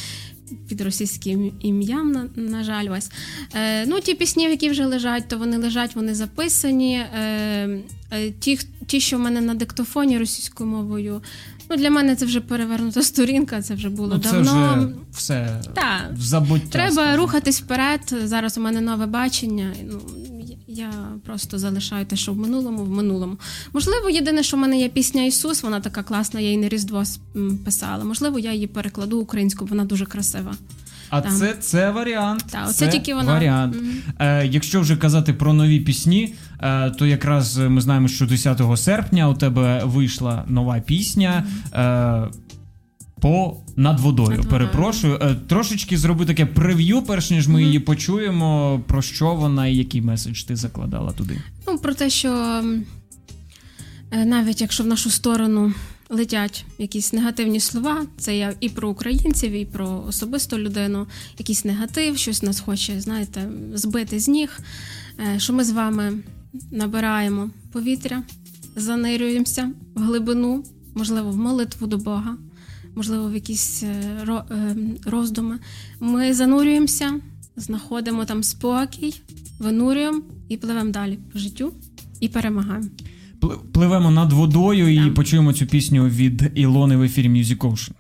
під 0.68 0.82
російським 0.82 1.52
ім'ям, 1.60 2.12
на, 2.12 2.30
на 2.36 2.64
жаль, 2.64 2.88
ось. 2.98 3.12
Е, 3.56 3.86
Ну, 3.86 4.00
ті 4.00 4.14
пісні, 4.14 4.44
які 4.44 4.70
вже 4.70 4.86
лежать, 4.86 5.28
то 5.28 5.38
вони 5.38 5.58
лежать, 5.58 5.96
вони 5.96 6.16
записані. 6.16 6.96
Е, 6.98 7.80
е, 8.12 8.32
Ті, 8.40 8.60
ті, 8.88 9.00
що 9.00 9.18
в 9.18 9.20
мене 9.20 9.42
на 9.42 9.54
диктофоні 9.54 10.20
російською 10.20 10.70
мовою. 10.70 11.22
Ну, 11.70 11.78
Для 11.78 11.90
мене 11.90 12.16
це 12.16 12.26
вже 12.26 12.42
перевернута 12.42 13.02
сторінка, 13.02 13.62
це 13.62 13.74
вже 13.74 13.90
було 13.90 14.16
ну, 14.16 14.20
це 14.20 14.32
давно. 14.32 14.76
Вже 14.78 14.94
все 15.12 15.62
в 16.14 16.22
забуття. 16.22 16.66
Треба 16.70 16.92
скажу. 16.92 17.18
рухатись 17.18 17.62
вперед. 17.62 18.16
Зараз 18.24 18.58
у 18.58 18.62
мене 18.62 18.82
нове 18.82 19.06
бачення. 19.06 19.74
Ну, 19.86 20.02
я 20.68 20.92
просто 21.26 21.60
залишаю 21.60 22.06
те, 22.06 22.16
що 22.16 22.34
в 22.34 22.38
минулому, 22.38 22.84
в 22.84 22.90
минулому. 22.90 23.38
Можливо, 23.74 24.10
єдине, 24.10 24.44
що 24.44 24.58
в 24.58 24.60
мене 24.60 24.80
є 24.80 24.90
пісня 24.90 25.24
Ісус, 25.24 25.64
вона 25.64 25.80
така 25.80 26.04
класна, 26.04 26.40
я 26.40 26.46
її 26.46 26.58
на 26.58 26.70
Різдво 26.70 27.04
писала. 27.66 28.04
Можливо, 28.04 28.40
я 28.40 28.54
її 28.54 28.68
перекладу 28.68 29.20
українською, 29.20 29.70
вона 29.70 29.86
дуже 29.86 30.06
красива. 30.06 30.56
А 31.10 31.22
Там. 31.22 31.32
це 31.32 31.54
це 31.54 31.92
варіант. 31.92 32.46
Оце 32.66 32.74
це 32.74 32.88
тільки 32.88 33.14
вона. 33.14 33.34
варіант. 33.34 33.76
Мгм. 33.76 33.92
Е, 34.20 34.48
якщо 34.48 34.82
вже 34.82 34.98
казати 34.98 35.34
про 35.34 35.54
нові 35.54 35.80
пісні, 35.80 36.36
е, 36.60 36.90
то 36.90 37.06
якраз 37.06 37.58
ми 37.58 37.82
знаємо, 37.82 38.08
що 38.08 38.26
10 38.26 38.78
серпня 38.78 39.30
у 39.30 39.34
тебе 39.34 39.82
вийшла 39.86 40.44
нова 40.48 40.80
пісня. 40.80 41.44
Е, 41.74 42.28
по 43.22 43.58
над 43.78 44.00
водою. 44.00 44.38
Над. 44.38 44.50
Перепрошую. 44.50 45.20
Е, 45.22 45.36
трошечки 45.48 45.98
зроби 45.98 46.26
таке 46.26 46.46
прев'ю, 46.46 47.02
перш 47.02 47.32
ніж 47.32 47.48
ми 47.48 47.54
Мгм. 47.54 47.64
її 47.64 47.80
почуємо. 47.80 48.82
Про 48.88 49.02
що 49.02 49.36
вона 49.36 49.68
і 49.68 49.76
який 49.76 50.02
меседж 50.02 50.42
ти 50.44 50.56
закладала 50.56 51.12
туди? 51.12 51.42
Ну, 51.68 51.78
про 51.78 51.94
те, 51.94 52.10
що 52.10 52.30
е, 54.12 54.26
навіть 54.26 54.62
якщо 54.62 54.84
в 54.84 54.88
нашу 54.88 55.10
сторону 55.10 55.74
летять 56.10 56.66
якісь 56.78 57.14
негативні 57.14 57.60
слова, 57.60 58.06
це 58.18 58.38
я 58.38 58.54
і 58.60 58.70
про 58.70 58.90
українців, 58.90 59.52
і 59.52 59.66
про 59.66 60.04
особисту 60.08 60.58
людину, 60.58 61.08
якийсь 61.38 61.66
негатив, 61.66 62.18
щось 62.18 62.44
нас 62.44 62.60
хоче, 62.60 63.02
знаєте, 63.02 63.50
збити 63.74 64.20
з 64.20 64.28
ніг. 64.28 64.60
е, 65.36 65.40
Що 65.40 65.54
ми 65.54 65.64
з 65.64 65.72
вами 65.72 66.14
набираємо 66.72 67.50
повітря, 67.72 68.24
занирюємося 68.76 69.72
в 69.96 70.02
глибину, 70.02 70.64
можливо, 70.96 71.32
в 71.32 71.38
молитву 71.38 71.88
до 71.88 71.98
Бога, 71.98 72.38
можливо, 72.98 73.30
в 73.30 73.34
якісь 73.34 73.84
е, 73.84 73.88
е, 74.52 74.76
роздуми. 75.06 75.60
Ми 76.00 76.34
занурюємося, 76.34 77.14
знаходимо 77.56 78.26
там 78.26 78.44
спокій, 78.44 79.14
винурюємо 79.60 80.22
і 80.50 80.58
пливемо 80.58 80.92
далі 80.92 81.20
по 81.34 81.40
життю 81.40 81.74
і 82.20 82.28
перемагаємо. 82.28 82.88
Пли- 83.42 83.58
Пливемо 83.74 84.12
над 84.12 84.34
водою 84.34 85.06
і 85.08 85.12
почуємо 85.12 85.54
цю 85.54 85.66
пісню 85.66 86.06
від 86.08 86.52
Ілони 86.56 86.98
в 86.98 87.02
ефірі 87.04 87.30
Music 87.30 87.58
Ocean. 87.58 87.92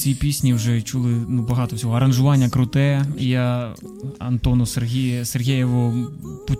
Цій 0.00 0.14
пісні 0.14 0.54
вже 0.54 0.82
чули 0.82 1.24
ну 1.28 1.42
багато 1.42 1.76
всього. 1.76 1.94
Аранжування 1.96 2.50
круте. 2.50 3.04
Я 3.18 3.74
Антону 4.18 4.66
Сергію 4.66 5.24
Сергієву 5.24 6.10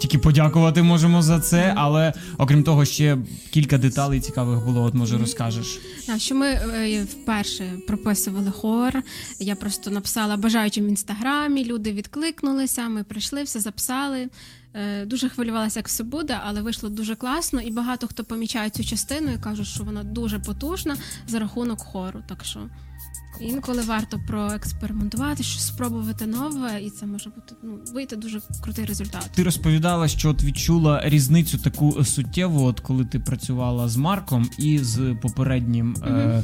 тільки 0.00 0.18
подякувати 0.18 0.82
можемо 0.82 1.22
за 1.22 1.40
це. 1.40 1.72
Але 1.76 2.12
окрім 2.38 2.62
того, 2.62 2.84
ще 2.84 3.18
кілька 3.50 3.78
деталей 3.78 4.20
цікавих 4.20 4.64
було. 4.64 4.82
От 4.82 4.94
може 4.94 5.18
розкажеш. 5.18 5.80
А 6.14 6.18
що 6.18 6.34
ми 6.34 6.46
е, 6.46 7.04
вперше 7.04 7.72
прописували 7.86 8.50
хор. 8.50 9.02
Я 9.38 9.54
просто 9.54 9.90
написала 9.90 10.36
бажаючим 10.36 10.84
в 10.84 10.88
інстаграмі. 10.88 11.64
Люди 11.64 11.92
відкликнулися. 11.92 12.88
Ми 12.88 13.04
прийшли, 13.04 13.42
все 13.42 13.60
записали. 13.60 14.28
Е, 14.74 15.06
Дуже 15.06 15.28
хвилювалася, 15.28 15.78
як 15.78 15.88
все 15.88 16.04
буде, 16.04 16.38
але 16.46 16.62
вийшло 16.62 16.88
дуже 16.88 17.14
класно. 17.14 17.60
І 17.60 17.70
багато 17.70 18.06
хто 18.06 18.24
помічає 18.24 18.70
цю 18.70 18.84
частину 18.84 19.32
і 19.32 19.38
кажуть, 19.38 19.66
що 19.66 19.84
вона 19.84 20.02
дуже 20.02 20.38
потужна 20.38 20.96
за 21.28 21.38
рахунок 21.38 21.80
хору. 21.80 22.22
Так 22.28 22.44
що 22.44 22.60
інколи 23.40 23.82
варто 23.82 24.20
проекспериментувати, 24.26 25.42
щось 25.42 25.66
спробувати 25.66 26.26
нове, 26.26 26.82
і 26.82 26.90
це 26.90 27.06
може 27.06 27.30
бути 27.30 27.54
ну 27.62 27.78
вийти 27.94 28.16
дуже 28.16 28.40
крутий 28.62 28.84
результат. 28.84 29.30
Ти 29.34 29.42
розповідала, 29.42 30.08
що 30.08 30.30
от 30.30 30.42
відчула 30.42 31.00
різницю 31.04 31.58
таку 31.58 32.04
суттєву, 32.04 32.64
от 32.64 32.80
коли 32.80 33.04
ти 33.04 33.18
працювала 33.18 33.88
з 33.88 33.96
Марком 33.96 34.50
і 34.58 34.78
з 34.78 35.16
попереднім. 35.22 35.96
Е- 36.06 36.10
е, 36.10 36.42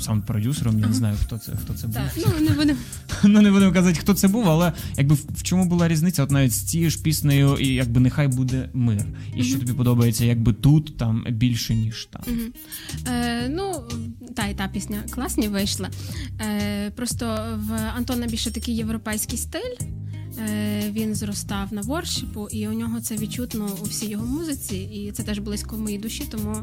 саунд-продюсером, 0.00 0.78
я 0.78 0.86
не 0.86 0.94
знаю, 0.94 1.16
хто 1.22 1.38
це 1.38 1.52
хто 1.52 1.74
це 1.74 1.86
був. 1.86 1.96
Ну 2.16 2.48
не 2.48 2.50
будемо. 2.50 2.78
Ну 3.24 3.42
не 3.42 3.50
будемо 3.50 3.72
казати, 3.72 3.98
хто 4.00 4.14
це 4.14 4.28
був, 4.28 4.48
але 4.48 4.72
якби 4.96 5.14
в 5.14 5.24
в 5.34 5.42
чому 5.42 5.64
була 5.64 5.88
різниця, 5.88 6.22
от 6.22 6.30
навіть 6.30 6.52
з 6.52 6.62
цією 6.62 6.90
ж 6.90 7.02
піснею, 7.02 7.56
і 7.56 7.68
якби 7.68 8.00
нехай 8.00 8.28
буде 8.28 8.68
мир. 8.72 9.04
І 9.36 9.44
що 9.44 9.58
тобі 9.58 9.72
подобається, 9.72 10.24
якби 10.24 10.52
тут 10.52 10.96
там 10.96 11.26
більше, 11.30 11.74
ніж 11.74 12.08
там. 12.12 12.22
Е, 13.08 13.48
ну, 13.48 13.84
та 14.34 14.46
і 14.46 14.54
та 14.54 14.68
пісня 14.68 15.02
класні 15.10 15.48
вийшла. 15.48 15.90
Е, 16.40 16.90
просто 16.90 17.26
в 17.56 17.72
Антона 17.96 18.26
більше 18.26 18.50
такий 18.50 18.76
європейський 18.76 19.38
стиль. 19.38 19.76
Е, 20.38 20.90
він 20.90 21.14
зростав 21.14 21.72
на 21.72 21.80
воршипу, 21.80 22.48
і 22.48 22.68
у 22.68 22.72
нього 22.72 23.00
це 23.00 23.16
відчутно 23.16 23.68
у 23.82 23.84
всій 23.84 24.08
його 24.08 24.26
музиці, 24.26 24.76
і 24.76 25.12
це 25.12 25.22
теж 25.22 25.38
близько 25.38 25.76
моїй 25.76 25.98
душі, 25.98 26.24
тому 26.30 26.56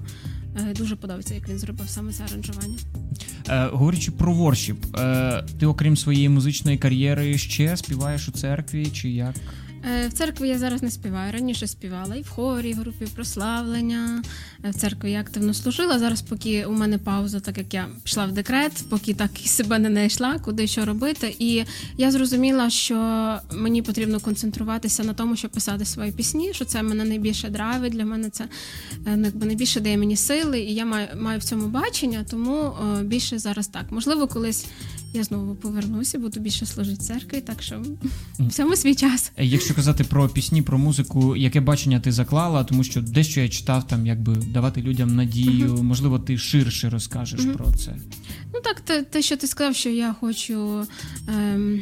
е, 0.55 0.73
дуже 0.73 0.95
подобається, 0.95 1.35
як 1.35 1.49
він 1.49 1.59
зробив 1.59 1.89
саме 1.89 2.13
це 2.13 2.23
аранжування. 2.23 2.77
Е, 3.49 3.67
говорячи 3.67 4.11
про 4.11 4.33
воршіп, 4.33 4.85
ти, 5.59 5.65
окрім 5.65 5.97
своєї 5.97 6.29
музичної 6.29 6.77
кар'єри, 6.77 7.37
ще 7.37 7.77
співаєш 7.77 8.27
у 8.27 8.31
церкві, 8.31 8.85
чи 8.85 9.09
як? 9.09 9.35
Е, 9.85 10.07
В 10.07 10.13
церкві 10.13 10.47
я 10.47 10.57
зараз 10.59 10.83
не 10.83 10.91
співаю. 10.91 11.31
Раніше 11.31 11.67
співала 11.67 12.15
і 12.15 12.21
в 12.21 12.29
хорі, 12.29 12.69
і 12.69 12.73
в 12.73 12.77
групі 12.77 13.05
прославлення. 13.15 14.23
Е, 14.65 14.69
В 14.69 14.75
церкві 14.75 15.11
я 15.11 15.19
активно 15.19 15.53
служила. 15.53 15.99
Зараз, 15.99 16.21
поки 16.21 16.65
у 16.65 16.71
мене 16.71 16.97
пауза, 16.97 17.39
так 17.39 17.57
як 17.57 17.73
я 17.73 17.87
пішла 18.03 18.25
в 18.25 18.31
декрет, 18.31 18.71
поки 18.89 19.13
так 19.13 19.45
і 19.45 19.47
себе 19.47 19.79
не 19.79 19.89
знайшла, 19.89 20.39
куди 20.39 20.67
що 20.67 20.85
робити. 20.85 21.35
І 21.39 21.63
я 21.97 22.11
зрозуміла, 22.11 22.69
що 22.69 22.95
мені 23.51 23.81
потрібно 23.81 24.19
концентруватися 24.19 25.03
на 25.03 25.13
тому, 25.13 25.35
щоб 25.35 25.51
писати 25.51 25.85
свої 25.85 26.11
пісні, 26.11 26.53
що 26.53 26.65
це 26.65 26.83
мене 26.83 27.03
найбільше 27.03 27.49
драйвить. 27.49 27.93
Для 27.93 28.05
мене 28.05 28.29
це 28.29 28.43
е, 28.43 29.15
ну, 29.15 29.25
якби 29.25 29.45
найбільше 29.45 29.79
дає 29.79 29.97
мені 29.97 30.15
сили, 30.15 30.59
і 30.59 30.73
я 30.73 30.85
маю, 30.85 31.07
маю 31.19 31.39
в 31.39 31.43
цьому 31.43 31.67
бачення, 31.67 32.25
тому 32.29 32.73
більше 33.03 33.39
зараз 33.39 33.67
так. 33.67 33.85
Можливо, 33.91 34.27
колись. 34.27 34.65
Я 35.13 35.23
знову 35.23 35.55
повернуся, 35.55 36.19
буду 36.19 36.39
більше 36.39 36.65
служити 36.65 36.95
в 36.95 37.05
церкві, 37.05 37.41
так 37.41 37.61
що 37.63 37.83
всьому 38.39 38.75
свій 38.75 38.95
час. 38.95 39.31
Е, 39.37 39.45
Якщо 39.45 39.75
казати 39.75 40.03
про 40.03 40.29
пісні, 40.29 40.61
про 40.61 40.77
музику, 40.77 41.35
яке 41.35 41.59
бачення 41.61 41.99
ти 41.99 42.11
заклала, 42.11 42.63
тому 42.63 42.83
що 42.83 43.01
дещо 43.01 43.41
я 43.41 43.49
читав 43.49 43.87
там, 43.87 44.07
якби 44.07 44.35
давати 44.35 44.81
людям 44.81 45.15
надію, 45.15 45.83
можливо, 45.83 46.19
ти 46.19 46.37
ширше 46.37 46.89
розкажеш 46.89 47.41
про 47.57 47.71
це. 47.73 47.95
Ну 48.53 48.61
так, 48.63 48.79
те, 48.81 49.03
те, 49.03 49.21
що 49.21 49.37
ти 49.37 49.47
сказав, 49.47 49.75
що 49.75 49.89
я 49.89 50.15
хочу. 50.19 50.85
Ем, 51.27 51.81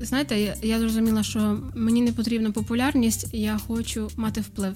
знаєте, 0.00 0.40
я, 0.40 0.54
я 0.62 0.78
зрозуміла, 0.78 1.22
що 1.22 1.58
мені 1.76 2.02
не 2.02 2.12
потрібна 2.12 2.50
популярність, 2.50 3.26
я 3.32 3.58
хочу 3.66 4.10
мати 4.16 4.40
вплив. 4.40 4.72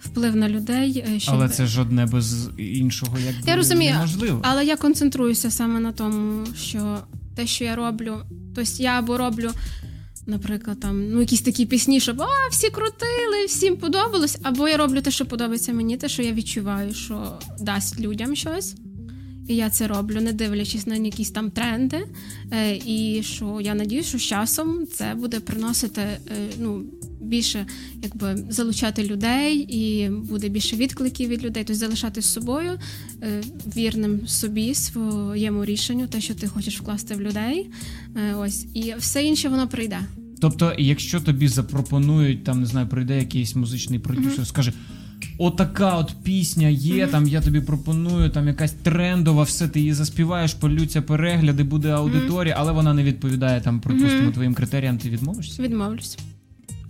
Вплив 0.00 0.36
на 0.36 0.48
людей. 0.48 1.04
е, 1.16 1.20
Щоб... 1.20 1.34
Але 1.34 1.48
це 1.48 1.66
ж 1.66 1.80
одне 1.80 2.06
без 2.06 2.48
іншого, 2.58 3.18
якби 3.26 3.40
Я 3.50 3.56
розумію, 3.56 3.92
неможливо. 3.92 4.40
Але 4.42 4.64
я 4.64 4.76
концентруюся 4.76 5.50
саме 5.50 5.80
на 5.80 5.92
тому, 5.92 6.46
що 6.56 6.98
те, 7.36 7.46
що 7.46 7.64
я 7.64 7.76
роблю. 7.76 8.16
Тобто 8.54 8.82
я 8.82 8.98
або 8.98 9.18
роблю. 9.18 9.50
Наприклад, 10.26 10.80
там 10.80 11.10
ну 11.10 11.20
якісь 11.20 11.40
такі 11.40 11.66
пісні, 11.66 12.00
щоб 12.00 12.22
а, 12.22 12.48
всі 12.50 12.70
крутили, 12.70 13.46
всім 13.46 13.76
подобалось. 13.76 14.38
Або 14.42 14.68
я 14.68 14.76
роблю 14.76 15.00
те, 15.00 15.10
що 15.10 15.26
подобається 15.26 15.72
мені, 15.72 15.96
те, 15.96 16.08
що 16.08 16.22
я 16.22 16.32
відчуваю, 16.32 16.94
що 16.94 17.38
дасть 17.60 18.00
людям 18.00 18.36
щось. 18.36 18.74
І 19.48 19.56
я 19.56 19.70
це 19.70 19.86
роблю, 19.86 20.20
не 20.20 20.32
дивлячись 20.32 20.86
на 20.86 20.96
якісь 20.96 21.30
там 21.30 21.50
тренди. 21.50 22.06
Е, 22.52 22.76
і 22.86 23.22
що 23.22 23.60
я 23.60 23.74
надіюсь, 23.74 24.06
що 24.06 24.18
з 24.18 24.22
часом 24.22 24.86
це 24.92 25.14
буде 25.14 25.40
приносити 25.40 26.00
е, 26.00 26.18
ну, 26.60 26.84
більше, 27.20 27.66
якби 28.02 28.44
залучати 28.48 29.04
людей, 29.04 29.56
і 29.58 30.10
буде 30.10 30.48
більше 30.48 30.76
відкликів 30.76 31.28
від 31.28 31.44
людей, 31.44 31.64
тобто 31.64 31.74
залишати 31.74 32.22
з 32.22 32.32
собою 32.32 32.78
е, 33.22 33.42
вірним 33.76 34.26
собі, 34.26 34.74
своєму 34.74 35.64
рішенню, 35.64 36.06
те, 36.06 36.20
що 36.20 36.34
ти 36.34 36.46
хочеш 36.46 36.80
вкласти 36.80 37.14
в 37.14 37.20
людей. 37.20 37.70
Ось, 38.36 38.66
і 38.74 38.94
все 38.98 39.24
інше 39.24 39.48
воно 39.48 39.68
прийде. 39.68 39.98
Тобто, 40.40 40.74
якщо 40.78 41.20
тобі 41.20 41.48
запропонують, 41.48 42.44
там 42.44 42.60
не 42.60 42.66
знаю, 42.66 42.88
прийде 42.88 43.18
якийсь 43.18 43.56
музичний 43.56 43.98
продюсер, 43.98 44.46
скаже. 44.46 44.72
Отака 45.38 45.96
от 45.96 46.12
пісня 46.22 46.68
є, 46.68 47.06
там 47.06 47.28
я 47.28 47.40
тобі 47.40 47.60
пропоную, 47.60 48.30
там 48.30 48.46
якась 48.48 48.72
трендова, 48.72 49.42
все 49.42 49.68
ти 49.68 49.80
її 49.80 49.92
заспіваєш, 49.92 50.54
полються 50.54 51.02
перегляди, 51.02 51.62
буде 51.62 51.90
аудиторія, 51.90 52.54
але 52.58 52.72
вона 52.72 52.94
не 52.94 53.02
відповідає 53.02 53.60
там, 53.60 53.80
припустимо, 53.80 54.30
твоїм 54.30 54.54
критеріям, 54.54 54.98
ти 54.98 55.10
відмовишся? 55.10 55.62
Відмовлюсь. 55.62 56.18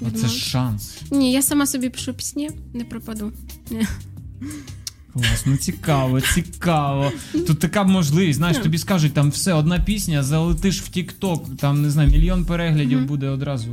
Ну, 0.00 0.10
Це 0.10 0.28
шанс. 0.28 0.98
Ні, 1.10 1.32
я 1.32 1.42
сама 1.42 1.66
собі 1.66 1.88
пишу 1.88 2.14
пісні, 2.14 2.50
не 2.74 2.84
пропаду. 2.84 3.32
Ні. 3.70 3.86
Клас, 5.16 5.46
ну 5.46 5.57
цікаво, 5.57 6.20
цікаво. 6.20 7.12
Тут 7.33 7.59
така 7.59 7.85
можливість, 7.85 8.37
знаєш, 8.38 8.59
тобі 8.59 8.79
скажуть, 8.79 9.14
там 9.14 9.31
все, 9.31 9.52
одна 9.52 9.81
пісня, 9.81 10.22
залетиш 10.22 10.81
в 10.83 10.88
Тік-Ток, 10.88 11.57
там 11.57 11.83
не 11.83 11.90
знаю, 11.90 12.11
мільйон 12.11 12.44
переглядів 12.44 12.98
Мгм. 12.98 13.07
буде 13.07 13.29
одразу. 13.29 13.68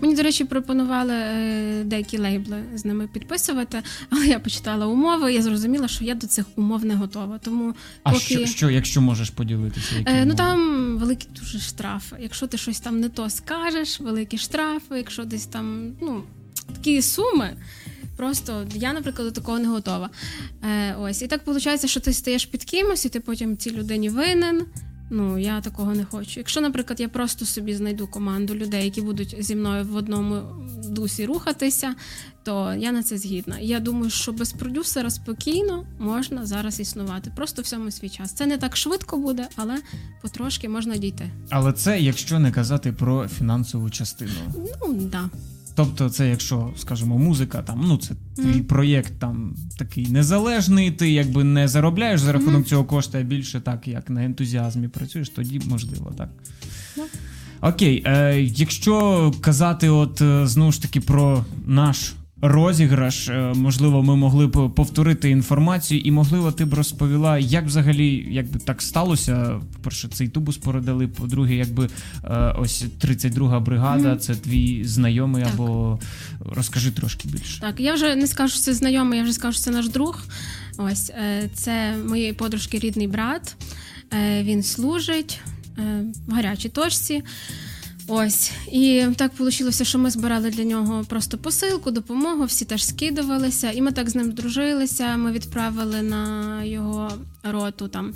Мені, 0.00 0.14
до 0.16 0.22
речі, 0.22 0.44
пропонували 0.44 1.12
е, 1.14 1.82
деякі 1.84 2.18
лейбли 2.18 2.56
з 2.74 2.84
ними 2.84 3.06
підписувати, 3.06 3.82
але 4.10 4.26
я 4.26 4.38
почитала 4.38 4.86
умови, 4.86 5.32
я 5.32 5.42
зрозуміла, 5.42 5.88
що 5.88 6.04
я 6.04 6.14
до 6.14 6.26
цих 6.26 6.44
умов 6.56 6.84
не 6.84 6.94
готова. 6.94 7.38
Тому 7.38 7.74
А 8.02 8.10
поки 8.12 8.24
що, 8.24 8.46
що, 8.46 8.70
якщо 8.70 9.00
можеш 9.00 9.30
поділитися? 9.30 9.94
які 9.98 10.10
Е, 10.10 10.14
ну 10.14 10.22
умови? 10.22 10.34
там 10.36 10.96
великі 10.98 11.26
дуже 11.40 11.58
штрафи. 11.58 12.16
Якщо 12.20 12.46
ти 12.46 12.58
щось 12.58 12.80
там 12.80 13.00
не 13.00 13.08
то 13.08 13.30
скажеш, 13.30 14.00
великі 14.00 14.38
штрафи, 14.38 14.96
якщо 14.96 15.24
десь 15.24 15.46
там 15.46 15.92
ну 16.02 16.22
такі 16.74 17.02
суми. 17.02 17.50
Просто 18.20 18.66
я, 18.74 18.92
наприклад, 18.92 19.28
до 19.28 19.32
такого 19.32 19.58
не 19.58 19.68
готова. 19.68 20.10
Е, 20.62 20.94
ось 20.94 21.22
і 21.22 21.26
так 21.26 21.46
виходить, 21.46 21.90
що 21.90 22.00
ти 22.00 22.12
стаєш 22.12 22.46
під 22.46 22.64
кимось, 22.64 23.04
і 23.04 23.08
ти 23.08 23.20
потім 23.20 23.56
цій 23.56 23.70
людині 23.70 24.08
винен. 24.08 24.66
Ну 25.10 25.38
я 25.38 25.60
такого 25.60 25.94
не 25.94 26.04
хочу. 26.04 26.40
Якщо, 26.40 26.60
наприклад, 26.60 27.00
я 27.00 27.08
просто 27.08 27.46
собі 27.46 27.74
знайду 27.74 28.06
команду 28.06 28.54
людей, 28.54 28.84
які 28.84 29.00
будуть 29.00 29.36
зі 29.38 29.56
мною 29.56 29.84
в 29.84 29.96
одному 29.96 30.42
дусі 30.88 31.26
рухатися, 31.26 31.94
то 32.42 32.74
я 32.78 32.92
на 32.92 33.02
це 33.02 33.18
згідна. 33.18 33.58
Я 33.58 33.80
думаю, 33.80 34.10
що 34.10 34.32
без 34.32 34.52
продюсера 34.52 35.10
спокійно 35.10 35.84
можна 35.98 36.46
зараз 36.46 36.80
існувати. 36.80 37.32
Просто 37.36 37.62
всьому 37.62 37.90
свій 37.90 38.08
час. 38.08 38.32
Це 38.32 38.46
не 38.46 38.58
так 38.58 38.76
швидко 38.76 39.18
буде, 39.18 39.48
але 39.56 39.76
потрошки 40.22 40.68
можна 40.68 40.96
дійти. 40.96 41.30
Але 41.50 41.72
це 41.72 42.00
якщо 42.00 42.38
не 42.38 42.52
казати 42.52 42.92
про 42.92 43.28
фінансову 43.28 43.90
частину. 43.90 44.32
Ну 44.56 44.94
да. 44.94 45.30
Тобто, 45.74 46.10
це 46.10 46.28
якщо, 46.28 46.70
скажімо, 46.76 47.18
музика, 47.18 47.62
там 47.62 47.84
ну 47.86 47.96
це 47.96 48.14
твій 48.36 48.60
mm. 48.60 48.62
проєкт 48.62 49.12
там 49.18 49.54
такий 49.78 50.08
незалежний, 50.08 50.90
ти 50.90 51.10
якби 51.10 51.44
не 51.44 51.68
заробляєш 51.68 52.20
за 52.20 52.32
рахунок 52.32 52.54
Мгм. 52.54 52.64
цього 52.64 52.84
кошту, 52.84 53.18
а 53.18 53.22
більше 53.22 53.60
так, 53.60 53.88
як 53.88 54.10
на 54.10 54.24
ентузіазмі 54.24 54.88
працюєш, 54.88 55.28
тоді 55.28 55.60
можливо, 55.68 56.12
так. 56.18 56.28
Yeah. 56.96 57.02
Окей, 57.60 58.02
е, 58.06 58.40
якщо 58.40 59.32
казати, 59.40 59.88
от 59.88 60.20
е, 60.20 60.46
знову 60.46 60.72
ж 60.72 60.82
таки 60.82 61.00
про 61.00 61.44
наш 61.66 62.12
розіграш, 62.42 63.28
е, 63.28 63.52
можливо, 63.56 64.02
ми 64.02 64.16
могли 64.16 64.46
б 64.46 64.70
повторити 64.74 65.30
інформацію, 65.30 66.00
і 66.00 66.10
можливо, 66.10 66.52
ти 66.52 66.64
б 66.64 66.74
розповіла, 66.74 67.38
як 67.38 67.66
взагалі 67.66 68.26
якби 68.30 68.58
так 68.58 68.82
сталося. 68.82 69.60
По-перше, 69.72 70.08
цей 70.08 70.28
тубус 70.28 70.56
передали, 70.56 71.08
по-друге, 71.08 71.54
якби 71.54 71.88
е, 72.24 72.54
ось 72.58 72.84
32-га 73.04 73.60
бригада, 73.60 74.16
це 74.16 74.34
твій 74.34 74.84
знайомий 74.84 75.44
Так. 75.44 75.52
або 75.54 75.98
розкажи 76.40 76.90
трошки 76.90 77.28
більше. 77.28 77.60
Так, 77.60 77.80
я 77.80 77.94
вже 77.94 78.14
не 78.14 78.26
скажу, 78.26 78.52
що 78.52 78.60
це 78.60 78.74
знайомий, 78.74 79.18
я 79.18 79.24
вже 79.24 79.32
скажу, 79.32 79.52
що 79.52 79.62
це 79.62 79.70
наш 79.70 79.88
друг. 79.88 80.24
Ось 80.78 81.10
е, 81.10 81.50
це 81.54 81.94
моєї 82.08 82.32
подружки 82.32 82.78
рідний 82.78 83.06
брат. 83.06 83.56
Він 84.42 84.62
служить 84.62 85.40
в 86.26 86.32
гарячій 86.32 86.68
точці. 86.68 87.22
Ось, 88.12 88.52
і 88.72 89.06
так 89.16 89.38
вийшло, 89.38 89.70
що 89.70 89.98
ми 89.98 90.10
збирали 90.10 90.50
для 90.50 90.64
нього 90.64 91.04
просто 91.08 91.38
посилку, 91.38 91.90
допомогу, 91.90 92.44
всі 92.44 92.64
теж 92.64 92.84
скидувалися, 92.84 93.70
і 93.70 93.82
ми 93.82 93.92
так 93.92 94.10
з 94.10 94.14
ним 94.14 94.32
здружилися. 94.32 95.16
Ми 95.16 95.32
відправили 95.32 96.02
на 96.02 96.64
його 96.64 97.12
роту 97.42 97.88
там 97.88 98.14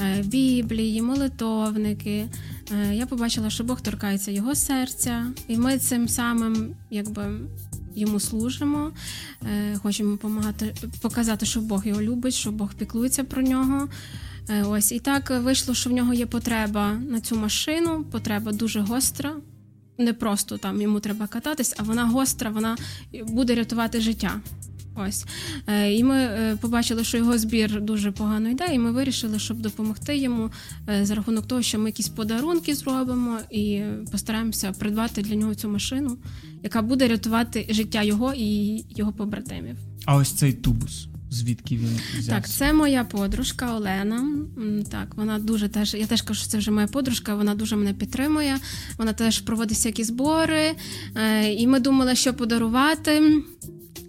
е, 0.00 0.22
біблії, 0.22 1.02
молитовники. 1.02 2.28
Е, 2.72 2.94
Я 2.94 3.06
побачила, 3.06 3.50
що 3.50 3.64
Бог 3.64 3.80
торкається 3.80 4.30
його 4.30 4.54
серця, 4.54 5.26
і 5.48 5.56
ми 5.56 5.78
цим 5.78 6.08
самим 6.08 6.74
якби 6.90 7.40
йому 7.94 8.20
служимо. 8.20 8.92
Е, 9.42 9.76
Хочемо 9.82 10.10
допомагати, 10.10 10.74
показати, 11.00 11.46
що 11.46 11.60
Бог 11.60 11.86
його 11.86 12.02
любить, 12.02 12.34
що 12.34 12.50
Бог 12.50 12.74
піклується 12.74 13.24
про 13.24 13.42
нього. 13.42 13.88
Е, 14.48 14.62
Ось 14.62 14.92
і 14.92 14.98
так 14.98 15.30
вийшло, 15.30 15.74
що 15.74 15.90
в 15.90 15.92
нього 15.92 16.14
є 16.14 16.26
потреба 16.26 16.92
на 16.92 17.20
цю 17.20 17.36
машину. 17.36 18.04
Потреба 18.04 18.52
дуже 18.52 18.80
гостра. 18.80 19.36
Не 19.98 20.12
просто 20.12 20.58
там 20.58 20.82
йому 20.82 21.00
треба 21.00 21.26
кататись, 21.26 21.74
а 21.76 21.82
вона 21.82 22.04
гостра, 22.04 22.50
вона 22.50 22.76
буде 23.22 23.54
рятувати 23.54 24.00
життя. 24.00 24.40
Ось. 25.08 25.24
Е, 25.66 25.94
І 25.94 26.04
ми 26.04 26.16
е, 26.16 26.56
побачили, 26.60 27.04
що 27.04 27.16
його 27.16 27.38
збір 27.38 27.80
дуже 27.80 28.10
погано 28.12 28.48
йде, 28.48 28.66
і 28.72 28.78
ми 28.78 28.92
вирішили, 28.92 29.38
щоб 29.38 29.60
допомогти 29.60 30.16
йому 30.16 30.50
е, 30.88 31.06
за 31.06 31.14
рахунок 31.14 31.46
того, 31.46 31.62
що 31.62 31.78
ми 31.78 31.88
якісь 31.88 32.08
подарунки 32.08 32.74
зробимо 32.74 33.38
і 33.50 33.82
постараємося 34.12 34.72
придбати 34.78 35.22
для 35.22 35.34
нього 35.34 35.54
цю 35.54 35.68
машину, 35.68 36.18
яка 36.62 36.82
буде 36.82 37.08
рятувати 37.08 37.66
життя 37.70 38.02
його 38.02 38.34
і 38.36 38.84
його 38.90 39.12
побратимів. 39.12 39.76
А 40.04 40.16
ось 40.16 40.32
цей 40.32 40.52
тубус, 40.52 41.08
звідки 41.30 41.76
він 41.76 42.00
взявся? 42.18 42.30
Так, 42.30 42.48
це 42.48 42.72
моя 42.72 43.04
подружка 43.04 43.76
Олена. 43.76 44.28
Так, 44.90 45.14
вона 45.16 45.38
дуже 45.38 45.68
теж. 45.68 45.94
Я 45.94 46.06
теж 46.06 46.22
кажу, 46.22 46.40
що 46.40 46.48
це 46.48 46.58
вже 46.58 46.70
моя 46.70 46.86
подружка. 46.86 47.34
Вона 47.34 47.54
дуже 47.54 47.76
мене 47.76 47.92
підтримує. 47.92 48.58
Вона 48.98 49.12
теж 49.12 49.40
проводить 49.40 49.76
всякі 49.76 50.04
збори. 50.04 50.74
Е, 51.16 51.52
І 51.52 51.66
ми 51.66 51.80
думали, 51.80 52.14
що 52.16 52.34
подарувати. 52.34 53.42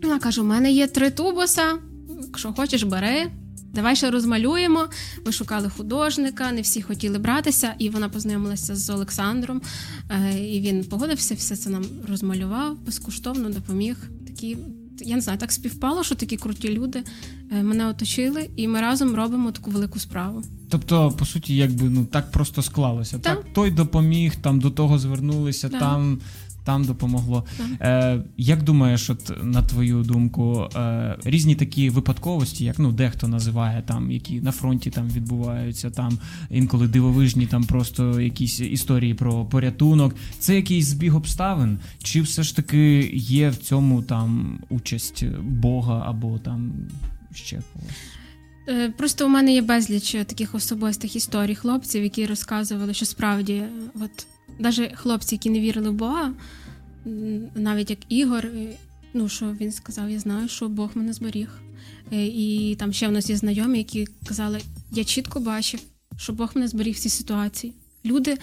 Вона 0.03 0.19
каже: 0.19 0.41
у 0.41 0.45
мене 0.45 0.71
є 0.71 0.87
три 0.87 1.09
тубуса. 1.09 1.77
Якщо 2.21 2.53
хочеш, 2.53 2.83
бери. 2.83 3.31
Давай 3.73 3.95
ще 3.95 4.11
розмалюємо. 4.11 4.87
Ми 5.25 5.31
шукали 5.31 5.69
художника, 5.69 6.51
не 6.51 6.61
всі 6.61 6.81
хотіли 6.81 7.19
братися, 7.19 7.73
і 7.79 7.89
вона 7.89 8.09
познайомилася 8.09 8.75
з 8.75 8.89
Олександром. 8.89 9.61
Е, 10.09 10.39
І 10.39 10.61
він 10.61 10.83
погодився, 10.83 11.35
все 11.35 11.55
це 11.55 11.69
нам 11.69 11.85
розмалював 12.09 12.79
безкоштовно, 12.85 13.49
допоміг. 13.49 13.95
Такі, 14.27 14.57
я 15.01 15.15
не 15.15 15.21
знаю, 15.21 15.39
так 15.39 15.51
співпало, 15.51 16.03
що 16.03 16.15
такі 16.15 16.37
круті 16.37 16.69
люди 16.69 17.03
е, 17.51 17.63
мене 17.63 17.87
оточили, 17.87 18.49
і 18.55 18.67
ми 18.67 18.81
разом 18.81 19.15
робимо 19.15 19.51
таку 19.51 19.71
велику 19.71 19.99
справу. 19.99 20.41
Тобто, 20.69 21.11
по 21.11 21.25
суті, 21.25 21.55
якби 21.55 21.89
ну 21.89 22.05
так 22.05 22.31
просто 22.31 22.61
склалося. 22.61 23.19
Так, 23.19 23.37
Так. 23.37 23.53
той 23.53 23.71
допоміг, 23.71 24.35
там 24.35 24.59
до 24.59 24.71
того 24.71 24.99
звернулися, 24.99 25.69
Так. 25.69 25.79
там. 25.79 26.19
Там 26.67 26.83
допомогло. 26.83 27.45
Е, 27.81 28.21
як 28.37 28.63
думаєш, 28.63 29.09
от 29.09 29.43
на 29.43 29.61
твою 29.61 30.03
думку, 30.03 30.69
е, 30.75 31.17
різні 31.23 31.55
такі 31.55 31.89
випадковості, 31.89 32.65
як 32.65 32.79
ну 32.79 32.91
дехто 32.91 33.27
називає 33.27 33.83
там, 33.85 34.11
які 34.11 34.41
на 34.41 34.51
фронті 34.51 34.89
там 34.89 35.09
відбуваються, 35.09 35.89
там 35.89 36.19
інколи 36.49 36.87
дивовижні, 36.87 37.47
там 37.47 37.63
просто 37.63 38.21
якісь 38.21 38.59
історії 38.59 39.13
про 39.13 39.45
порятунок. 39.45 40.15
Це 40.39 40.55
якийсь 40.55 40.85
збіг 40.85 41.15
обставин, 41.15 41.79
чи 42.03 42.21
все 42.21 42.43
ж 42.43 42.55
таки 42.55 43.11
є 43.13 43.49
в 43.49 43.57
цьому 43.57 44.01
там 44.01 44.59
участь 44.69 45.25
Бога 45.41 46.03
або 46.07 46.37
там 46.37 46.71
ще 47.33 47.55
когось? 47.73 47.95
Е, 48.69 48.89
Просто 48.97 49.25
у 49.25 49.29
мене 49.29 49.53
є 49.53 49.61
безліч 49.61 50.11
таких 50.11 50.55
особистих 50.55 51.15
історій 51.15 51.55
хлопців, 51.55 52.03
які 52.03 52.25
розказували, 52.25 52.93
що 52.93 53.05
справді, 53.05 53.63
от 53.95 54.27
навіть 54.59 54.95
хлопці, 54.95 55.35
які 55.35 55.49
не 55.49 55.59
вірили 55.59 55.89
в 55.89 55.93
Бога, 55.93 56.33
навіть 57.55 57.89
як 57.89 57.99
Ігор, 58.09 58.45
е, 58.45 58.75
ну 59.13 59.29
що 59.29 59.55
він 59.61 59.71
сказав, 59.71 60.09
я 60.09 60.19
знаю, 60.19 60.47
що 60.47 60.69
Бог 60.69 60.91
мене 60.95 61.13
зберіг. 61.13 61.49
Е, 62.13 62.25
І 62.25 62.75
там 62.75 62.93
ще 62.93 63.07
в 63.07 63.11
нас 63.11 63.29
є 63.29 63.37
знайомі, 63.37 63.77
які 63.77 64.07
казали, 64.27 64.61
я 64.91 65.03
чітко 65.03 65.39
бачив, 65.39 65.79
що 66.17 66.33
Бог 66.33 66.51
мене 66.55 66.67
зберіг 66.67 66.95
в 66.95 66.99
цій 66.99 67.09
ситуації. 67.09 67.73
Люди 68.05 68.37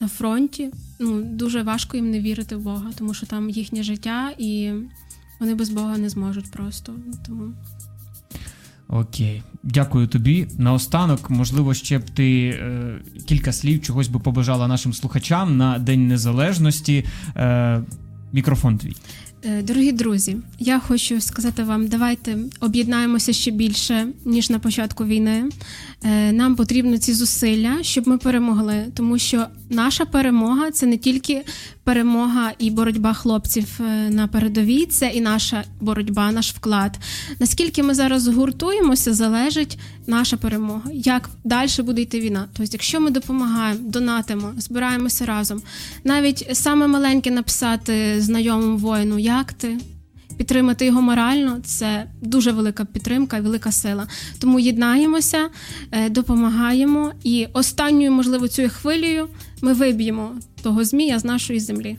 на 0.00 0.08
фронті, 0.08 0.70
ну 0.98 1.22
дуже 1.22 1.62
важко 1.62 1.96
їм 1.96 2.10
не 2.10 2.20
вірити 2.20 2.56
в 2.56 2.60
Бога, 2.60 2.92
тому 2.98 3.14
що 3.14 3.26
там 3.26 3.50
їхнє 3.50 3.82
життя, 3.82 4.34
і 4.38 4.72
вони 5.40 5.54
без 5.54 5.70
Бога 5.70 5.98
не 5.98 6.08
зможуть 6.08 6.50
просто. 6.50 6.94
Тому 7.26 7.54
Окей, 8.88 9.42
дякую 9.62 10.06
тобі. 10.06 10.46
Наостанок, 10.58 11.30
можливо, 11.30 11.74
ще 11.74 11.98
б 11.98 12.10
ти 12.10 12.48
е, 12.48 12.94
кілька 13.26 13.52
слів 13.52 13.82
чогось 13.82 14.08
би 14.08 14.20
побажала 14.20 14.68
нашим 14.68 14.92
слухачам 14.92 15.56
на 15.56 15.78
День 15.78 16.08
Незалежності. 16.08 17.04
Е, 17.36 17.82
мікрофон 18.32 18.78
твій. 18.78 18.96
Е, 19.44 19.62
Дорогі 19.62 19.92
друзі, 19.92 20.36
я 20.58 20.80
хочу 20.80 21.20
сказати 21.20 21.62
вам, 21.62 21.86
давайте 21.86 22.36
об'єднаємося 22.60 23.32
ще 23.32 23.50
більше 23.50 24.06
ніж 24.24 24.50
на 24.50 24.58
початку 24.58 25.04
війни. 25.04 25.44
Е, 26.04 26.32
Нам 26.32 26.56
потрібно 26.56 26.98
ці 26.98 27.14
зусилля, 27.14 27.82
щоб 27.82 28.08
ми 28.08 28.18
перемогли, 28.18 28.84
тому 28.94 29.18
що 29.18 29.46
наша 29.70 30.04
перемога 30.04 30.70
це 30.70 30.86
не 30.86 30.96
тільки 30.96 31.44
перемога 31.84 32.52
і 32.58 32.70
боротьба 32.70 33.12
хлопців 33.12 33.80
е, 33.80 34.10
на 34.10 34.28
передовій, 34.28 34.86
це 34.86 35.08
і 35.08 35.20
наша 35.20 35.64
боротьба, 35.80 36.32
наш 36.32 36.52
вклад. 36.52 36.98
Наскільки 37.40 37.82
ми 37.82 37.94
зараз 37.94 38.22
згуртуємося, 38.22 39.14
залежить 39.14 39.78
наша 40.06 40.36
перемога. 40.36 40.90
Як 40.92 41.30
далі 41.44 41.70
буде 41.78 42.02
йти 42.02 42.20
війна? 42.20 42.46
Тобто, 42.52 42.72
якщо 42.72 43.00
ми 43.00 43.10
допомагаємо, 43.10 43.80
донатимо, 43.90 44.52
збираємося 44.58 45.26
разом, 45.26 45.62
навіть 46.04 46.48
саме 46.52 46.86
маленьке 46.86 47.30
написати 47.30 48.20
знайомому 48.20 48.76
воїну, 48.76 49.18
як 49.18 49.52
ти. 49.52 49.78
Підтримати 50.36 50.84
його 50.86 51.02
морально 51.02 51.58
це 51.64 52.06
дуже 52.22 52.52
велика 52.52 52.84
підтримка 52.84 53.40
велика 53.40 53.72
сила. 53.72 54.06
Тому 54.38 54.60
єднаємося, 54.60 55.48
е, 55.90 56.08
допомагаємо, 56.08 57.12
і 57.24 57.46
останньою, 57.52 58.12
можливо, 58.12 58.48
цією 58.48 58.70
хвилею 58.70 59.28
ми 59.62 59.72
виб'ємо 59.72 60.36
того 60.62 60.84
змія 60.84 61.18
з 61.18 61.24
нашої 61.24 61.60
землі. 61.60 61.96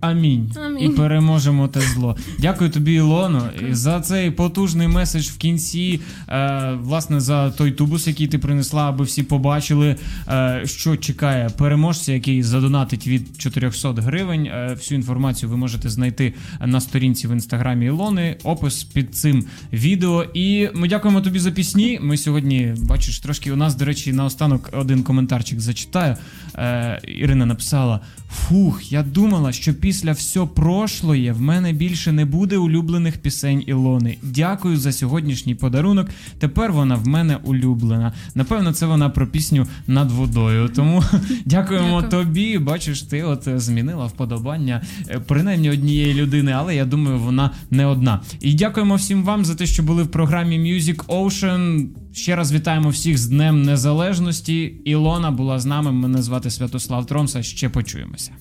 Амінь. 0.00 0.52
Амінь. 0.66 0.92
І 0.92 0.94
переможемо 0.94 1.68
те 1.68 1.80
зло. 1.80 2.16
Дякую 2.38 2.70
тобі, 2.70 2.94
Ілоно, 2.94 3.50
і 3.70 3.74
за 3.74 4.00
цей 4.00 4.30
потужний 4.30 4.88
меседж 4.88 5.28
в 5.28 5.36
кінці. 5.36 6.00
Е, 6.28 6.72
власне, 6.80 7.20
за 7.20 7.50
той 7.50 7.72
тубус, 7.72 8.06
який 8.06 8.26
ти 8.26 8.38
принесла, 8.38 8.88
аби 8.88 9.04
всі 9.04 9.22
побачили, 9.22 9.96
е, 10.28 10.62
що 10.64 10.96
чекає 10.96 11.48
переможця, 11.48 12.12
який 12.12 12.42
задонатить 12.42 13.06
від 13.06 13.40
400 13.40 13.92
гривень. 13.92 14.46
Е, 14.46 14.74
всю 14.74 14.98
інформацію 14.98 15.50
ви 15.50 15.56
можете 15.56 15.90
знайти 15.90 16.34
на 16.66 16.80
сторінці 16.80 17.28
в 17.28 17.32
інстаграмі 17.32 17.86
Ілони. 17.86 18.36
Опис 18.42 18.84
під 18.84 19.14
цим 19.14 19.44
відео. 19.72 20.24
І 20.34 20.68
ми 20.74 20.88
дякуємо 20.88 21.20
тобі 21.20 21.38
за 21.38 21.50
пісні. 21.50 21.98
Ми 22.02 22.16
сьогодні, 22.16 22.74
бачиш, 22.78 23.18
трошки 23.18 23.52
у 23.52 23.56
нас, 23.56 23.74
до 23.74 23.84
речі, 23.84 24.12
наостанок 24.12 24.70
один 24.72 25.02
коментарчик 25.02 25.60
зачитаю. 25.60 26.16
Е, 26.54 27.00
Ірина 27.06 27.46
написала: 27.46 28.00
Фух, 28.30 28.92
я 28.92 29.02
думала, 29.02 29.52
що 29.52 29.74
після 29.74 30.12
все 30.12 30.46
прошлое 30.54 31.32
в 31.32 31.40
мене 31.40 31.72
більше 31.72 32.12
не 32.12 32.24
буде 32.24 32.56
улюблених 32.56 33.18
пісень 33.18 33.64
Ілони. 33.66 34.16
Дякую 34.22 34.76
за 34.76 34.92
сьогоднішній 34.92 35.54
подарунок. 35.54 36.08
Тепер 36.38 36.72
вона 36.72 36.94
в 36.94 37.08
мене 37.08 37.36
улюблена. 37.44 38.12
Напевно, 38.34 38.72
це 38.72 38.86
вона 38.86 39.08
про 39.08 39.26
пісню 39.26 39.66
над 39.86 40.10
водою. 40.10 40.70
Тому 40.76 41.02
дякуємо 41.44 42.02
Дякую. 42.02 42.24
тобі. 42.24 42.58
Бачиш, 42.58 43.02
ти 43.02 43.22
от 43.22 43.48
змінила 43.56 44.06
вподобання 44.06 44.82
е, 45.08 45.20
принаймні 45.26 45.70
однієї 45.70 46.14
людини, 46.14 46.52
але 46.52 46.76
я 46.76 46.84
думаю, 46.84 47.18
вона 47.18 47.50
не 47.70 47.86
одна. 47.86 48.20
І 48.40 48.54
дякуємо 48.54 48.94
всім 48.94 49.24
вам 49.24 49.44
за 49.44 49.54
те, 49.54 49.66
що 49.66 49.82
були 49.82 50.02
в 50.02 50.08
програмі 50.08 50.58
Music 50.58 51.04
Ocean. 51.06 51.86
Ще 52.18 52.36
раз 52.36 52.52
вітаємо 52.52 52.88
всіх 52.88 53.18
з 53.18 53.26
Днем 53.26 53.62
Незалежності. 53.62 54.74
Ілона 54.84 55.30
була 55.30 55.58
з 55.58 55.66
нами. 55.66 55.92
Мене 55.92 56.22
звати 56.22 56.50
Святослав 56.50 57.06
Тромса. 57.06 57.42
Ще 57.42 57.68
почуємося. 57.68 58.32